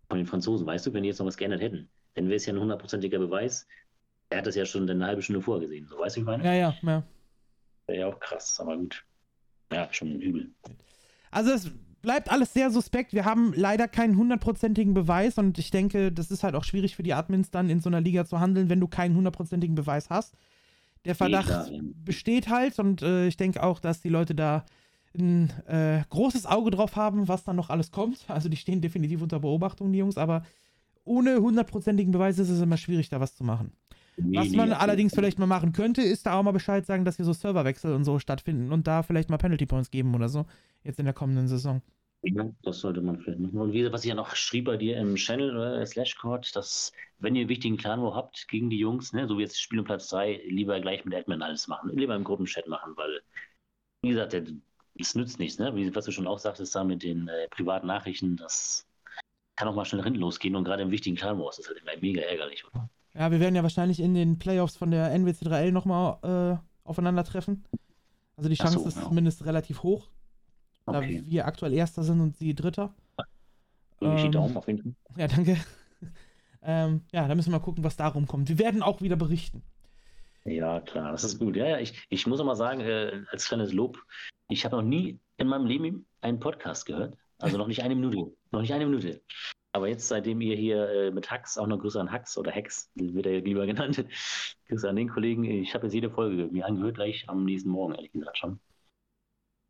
von 0.08 0.18
den 0.18 0.26
Franzosen, 0.26 0.66
weißt 0.66 0.86
du, 0.86 0.92
wenn 0.92 1.04
die 1.04 1.08
jetzt 1.08 1.20
noch 1.20 1.26
was 1.26 1.36
geändert 1.36 1.60
hätten. 1.60 1.88
Dann 2.14 2.26
wäre 2.26 2.36
es 2.36 2.46
ja 2.46 2.52
ein 2.52 2.60
hundertprozentiger 2.60 3.18
Beweis. 3.18 3.68
Er 4.30 4.38
hat 4.38 4.46
das 4.46 4.56
ja 4.56 4.64
schon 4.64 4.88
eine 4.90 5.06
halbe 5.06 5.22
Stunde 5.22 5.42
vorher 5.42 5.60
gesehen. 5.60 5.86
So, 5.86 5.98
weißt 5.98 6.16
du, 6.16 6.20
wie 6.20 6.22
ich 6.22 6.26
meine? 6.26 6.44
Ja, 6.44 6.54
ja, 6.54 6.76
ja. 6.82 7.02
Wäre 7.86 8.00
ja 8.00 8.06
auch 8.08 8.18
krass, 8.18 8.58
aber 8.58 8.76
gut. 8.76 9.04
Ja, 9.72 9.88
schon 9.92 10.20
übel. 10.20 10.50
Also 11.36 11.50
es 11.50 11.70
bleibt 12.00 12.32
alles 12.32 12.54
sehr 12.54 12.70
suspekt. 12.70 13.12
Wir 13.12 13.26
haben 13.26 13.52
leider 13.54 13.88
keinen 13.88 14.16
hundertprozentigen 14.16 14.94
Beweis 14.94 15.36
und 15.36 15.58
ich 15.58 15.70
denke, 15.70 16.10
das 16.10 16.30
ist 16.30 16.42
halt 16.42 16.54
auch 16.54 16.64
schwierig 16.64 16.96
für 16.96 17.02
die 17.02 17.12
Admins 17.12 17.50
dann 17.50 17.68
in 17.68 17.80
so 17.80 17.90
einer 17.90 18.00
Liga 18.00 18.24
zu 18.24 18.40
handeln, 18.40 18.70
wenn 18.70 18.80
du 18.80 18.88
keinen 18.88 19.14
hundertprozentigen 19.14 19.74
Beweis 19.74 20.08
hast. 20.08 20.34
Der 21.04 21.14
Verdacht 21.14 21.70
besteht 22.02 22.48
halt 22.48 22.78
und 22.78 23.02
äh, 23.02 23.26
ich 23.26 23.36
denke 23.36 23.62
auch, 23.62 23.80
dass 23.80 24.00
die 24.00 24.08
Leute 24.08 24.34
da 24.34 24.64
ein 25.14 25.50
äh, 25.66 26.02
großes 26.08 26.46
Auge 26.46 26.70
drauf 26.70 26.96
haben, 26.96 27.28
was 27.28 27.44
dann 27.44 27.56
noch 27.56 27.68
alles 27.68 27.90
kommt. 27.90 28.24
Also 28.28 28.48
die 28.48 28.56
stehen 28.56 28.80
definitiv 28.80 29.20
unter 29.20 29.40
Beobachtung, 29.40 29.92
die 29.92 29.98
Jungs, 29.98 30.16
aber 30.16 30.42
ohne 31.04 31.36
hundertprozentigen 31.36 32.12
Beweis 32.12 32.38
ist 32.38 32.48
es 32.48 32.62
immer 32.62 32.78
schwierig, 32.78 33.10
da 33.10 33.20
was 33.20 33.36
zu 33.36 33.44
machen. 33.44 33.72
Nee, 34.16 34.38
was 34.38 34.50
man 34.50 34.70
nee, 34.70 34.74
allerdings 34.74 35.14
vielleicht 35.14 35.38
mal 35.38 35.46
machen 35.46 35.72
könnte, 35.72 36.00
ist 36.00 36.26
da 36.26 36.38
auch 36.38 36.42
mal 36.42 36.52
Bescheid 36.52 36.86
sagen, 36.86 37.04
dass 37.04 37.18
wir 37.18 37.24
so 37.24 37.34
Serverwechsel 37.34 37.94
und 37.94 38.04
so 38.04 38.18
stattfinden 38.18 38.72
und 38.72 38.86
da 38.86 39.02
vielleicht 39.02 39.28
mal 39.28 39.36
Penalty 39.36 39.66
Points 39.66 39.90
geben 39.90 40.14
oder 40.14 40.28
so, 40.28 40.46
jetzt 40.84 40.98
in 40.98 41.04
der 41.04 41.14
kommenden 41.14 41.48
Saison. 41.48 41.82
Ja, 42.22 42.50
das 42.62 42.80
sollte 42.80 43.02
man 43.02 43.20
vielleicht 43.20 43.38
machen. 43.38 43.58
Und 43.58 43.72
wie, 43.72 43.92
was 43.92 44.04
ich 44.04 44.08
ja 44.08 44.14
noch 44.14 44.34
schrieb 44.34 44.64
bei 44.64 44.76
dir 44.76 44.96
im 44.96 45.16
Channel 45.16 45.50
oder 45.50 45.80
äh, 45.80 45.86
Slashcord, 45.86 46.56
dass, 46.56 46.92
wenn 47.18 47.36
ihr 47.36 47.42
einen 47.42 47.50
wichtigen 47.50 47.76
Clan 47.76 48.00
wo 48.00 48.14
habt 48.14 48.48
gegen 48.48 48.70
die 48.70 48.78
Jungs, 48.78 49.12
ne, 49.12 49.28
so 49.28 49.36
wie 49.36 49.42
jetzt 49.42 49.60
Spiel 49.60 49.78
um 49.78 49.84
Platz 49.84 50.08
3, 50.08 50.42
lieber 50.48 50.80
gleich 50.80 51.04
mit 51.04 51.14
Admin 51.14 51.42
alles 51.42 51.68
machen, 51.68 51.90
lieber 51.94 52.16
im 52.16 52.24
Gruppenchat 52.24 52.66
machen, 52.66 52.96
weil, 52.96 53.20
wie 54.02 54.08
gesagt, 54.08 54.34
es 54.98 55.14
nützt 55.14 55.38
nichts, 55.38 55.58
ne? 55.58 55.76
Wie, 55.76 55.94
was 55.94 56.06
du 56.06 56.10
schon 56.10 56.26
auch 56.26 56.38
sagtest, 56.38 56.74
da 56.74 56.84
mit 56.84 57.02
den 57.02 57.28
äh, 57.28 57.48
privaten 57.48 57.86
Nachrichten, 57.86 58.36
das 58.36 58.86
kann 59.56 59.68
auch 59.68 59.74
mal 59.74 59.84
schnell 59.84 60.02
hinten 60.02 60.20
losgehen 60.20 60.56
und 60.56 60.64
gerade 60.64 60.82
im 60.82 60.90
wichtigen 60.90 61.16
Clan 61.16 61.38
Wars 61.38 61.58
ist 61.58 61.68
halt 61.68 61.78
immer 61.78 61.92
mega 62.00 62.22
ärgerlich, 62.22 62.64
oder? 62.66 62.88
Ja, 63.18 63.30
wir 63.30 63.40
werden 63.40 63.54
ja 63.54 63.62
wahrscheinlich 63.62 64.00
in 64.00 64.14
den 64.14 64.38
Playoffs 64.38 64.76
von 64.76 64.90
der 64.90 65.14
NWC3L 65.16 65.72
nochmal 65.72 66.18
äh, 66.22 66.88
aufeinandertreffen. 66.88 67.64
Also 68.36 68.50
die 68.50 68.56
Chance 68.56 68.80
so, 68.80 68.86
ist 68.86 68.96
ja. 68.96 69.04
zumindest 69.04 69.46
relativ 69.46 69.82
hoch, 69.82 70.10
okay. 70.84 71.22
da 71.22 71.30
wir 71.30 71.46
aktuell 71.46 71.72
Erster 71.72 72.02
sind 72.02 72.20
und 72.20 72.36
sie 72.36 72.54
Dritter. 72.54 72.94
Ja, 74.00 74.18
ähm, 74.18 74.32
Daumen 74.32 74.56
auf 74.56 74.66
jeden 74.66 74.82
Fall. 74.82 74.92
Ja, 75.16 75.28
danke. 75.28 75.56
ähm, 76.62 77.02
ja, 77.12 77.26
da 77.26 77.34
müssen 77.34 77.50
wir 77.50 77.58
mal 77.58 77.64
gucken, 77.64 77.84
was 77.84 77.96
darum 77.96 78.26
kommt. 78.26 78.50
Wir 78.50 78.58
werden 78.58 78.82
auch 78.82 79.00
wieder 79.00 79.16
berichten. 79.16 79.62
Ja, 80.44 80.80
klar, 80.80 81.12
das 81.12 81.24
ist 81.24 81.38
gut. 81.38 81.56
Ja, 81.56 81.66
ja, 81.66 81.78
ich, 81.78 82.06
ich 82.10 82.26
muss 82.26 82.38
auch 82.38 82.44
mal 82.44 82.54
sagen, 82.54 82.80
äh, 82.80 83.22
als 83.30 83.48
kleines 83.48 83.72
Lob, 83.72 83.98
ich 84.48 84.64
habe 84.66 84.76
noch 84.76 84.82
nie 84.82 85.18
in 85.38 85.48
meinem 85.48 85.66
Leben 85.66 86.06
einen 86.20 86.38
Podcast 86.38 86.84
gehört. 86.84 87.16
Also 87.38 87.56
noch 87.58 87.66
nicht 87.66 87.82
eine 87.82 87.94
Minute. 87.94 88.32
Noch 88.50 88.60
nicht 88.60 88.72
eine 88.72 88.86
Minute. 88.86 89.22
Aber 89.76 89.88
jetzt, 89.88 90.08
seitdem 90.08 90.40
ihr 90.40 90.56
hier 90.56 90.88
äh, 90.88 91.10
mit 91.10 91.30
Hax, 91.30 91.58
auch 91.58 91.66
noch 91.66 91.78
Grüße 91.78 92.00
an 92.00 92.10
Hax 92.10 92.38
oder 92.38 92.50
Hex, 92.50 92.90
wird 92.94 93.26
er 93.26 93.32
ja 93.32 93.40
lieber 93.40 93.66
genannt, 93.66 94.02
Grüße 94.68 94.88
an 94.88 94.96
den 94.96 95.10
Kollegen, 95.10 95.44
ich 95.44 95.74
habe 95.74 95.84
jetzt 95.84 95.92
jede 95.92 96.08
Folge 96.10 96.48
mir 96.50 96.64
angehört, 96.64 96.94
gleich 96.94 97.28
am 97.28 97.44
nächsten 97.44 97.68
Morgen, 97.68 97.94
ehrlich 97.94 98.10
gesagt 98.10 98.38
schon. 98.38 98.58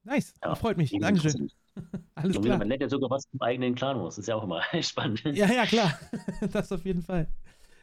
Nice, 0.04 0.32
ja, 0.44 0.54
freut 0.54 0.76
mich. 0.76 0.92
Dankeschön. 0.92 1.50
Alles 2.14 2.40
klar. 2.40 2.58
Man 2.58 2.68
lernt 2.68 2.82
ja 2.82 2.88
sogar 2.88 3.10
was 3.10 3.28
zum 3.28 3.42
eigenen 3.42 3.74
Clan 3.74 3.98
muss. 3.98 4.14
Das 4.14 4.22
ist 4.22 4.28
ja 4.28 4.36
auch 4.36 4.44
immer 4.44 4.62
spannend. 4.80 5.24
Ja, 5.24 5.50
ja, 5.52 5.66
klar. 5.66 5.98
das 6.52 6.70
auf 6.70 6.84
jeden 6.84 7.02
Fall. 7.02 7.26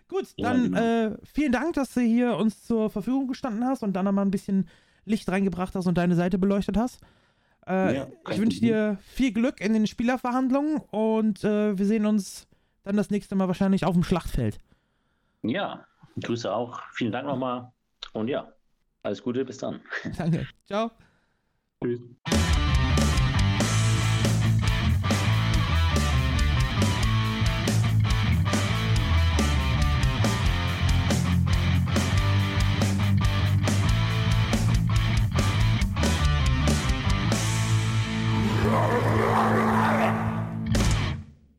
Gut, 0.08 0.28
dann 0.38 0.74
ja, 0.74 1.10
genau. 1.10 1.16
äh, 1.16 1.18
vielen 1.26 1.52
Dank, 1.52 1.74
dass 1.74 1.94
du 1.94 2.00
hier 2.00 2.38
uns 2.38 2.64
zur 2.64 2.90
Verfügung 2.90 3.28
gestanden 3.28 3.66
hast 3.66 3.84
und 3.84 3.92
dann 3.92 4.06
nochmal 4.06 4.26
ein 4.26 4.32
bisschen 4.32 4.70
Licht 5.04 5.28
reingebracht 5.28 5.76
hast 5.76 5.88
und 5.88 5.98
deine 5.98 6.16
Seite 6.16 6.38
beleuchtet 6.38 6.78
hast. 6.78 7.02
Äh, 7.68 7.96
ja, 7.96 8.08
ich 8.30 8.40
wünsche 8.40 8.60
dir 8.60 8.98
viel 9.02 9.32
Glück 9.32 9.62
in 9.62 9.74
den 9.74 9.88
Spielerverhandlungen 9.88 10.82
und 10.92 11.44
äh, 11.44 11.78
wir 11.78 11.86
sehen 11.86 12.06
uns 12.06 12.48
dann 12.84 12.98
das 12.98 13.10
nächste 13.10 13.36
Mal 13.36 13.48
wahrscheinlich 13.48 13.86
auf 13.86 13.94
dem 13.94 14.04
Schlachtfeld. 14.04 14.58
Ja, 15.44 15.86
Grüße 16.22 16.54
auch. 16.54 16.82
Vielen 16.92 17.12
Dank 17.12 17.28
nochmal 17.28 17.72
und 18.14 18.28
ja, 18.28 18.52
alles 19.04 19.22
Gute, 19.24 19.46
bis 19.46 19.58
dann. 19.58 19.82
Danke. 20.18 20.48
Ciao. 20.66 20.92
Tschüss. 21.84 22.02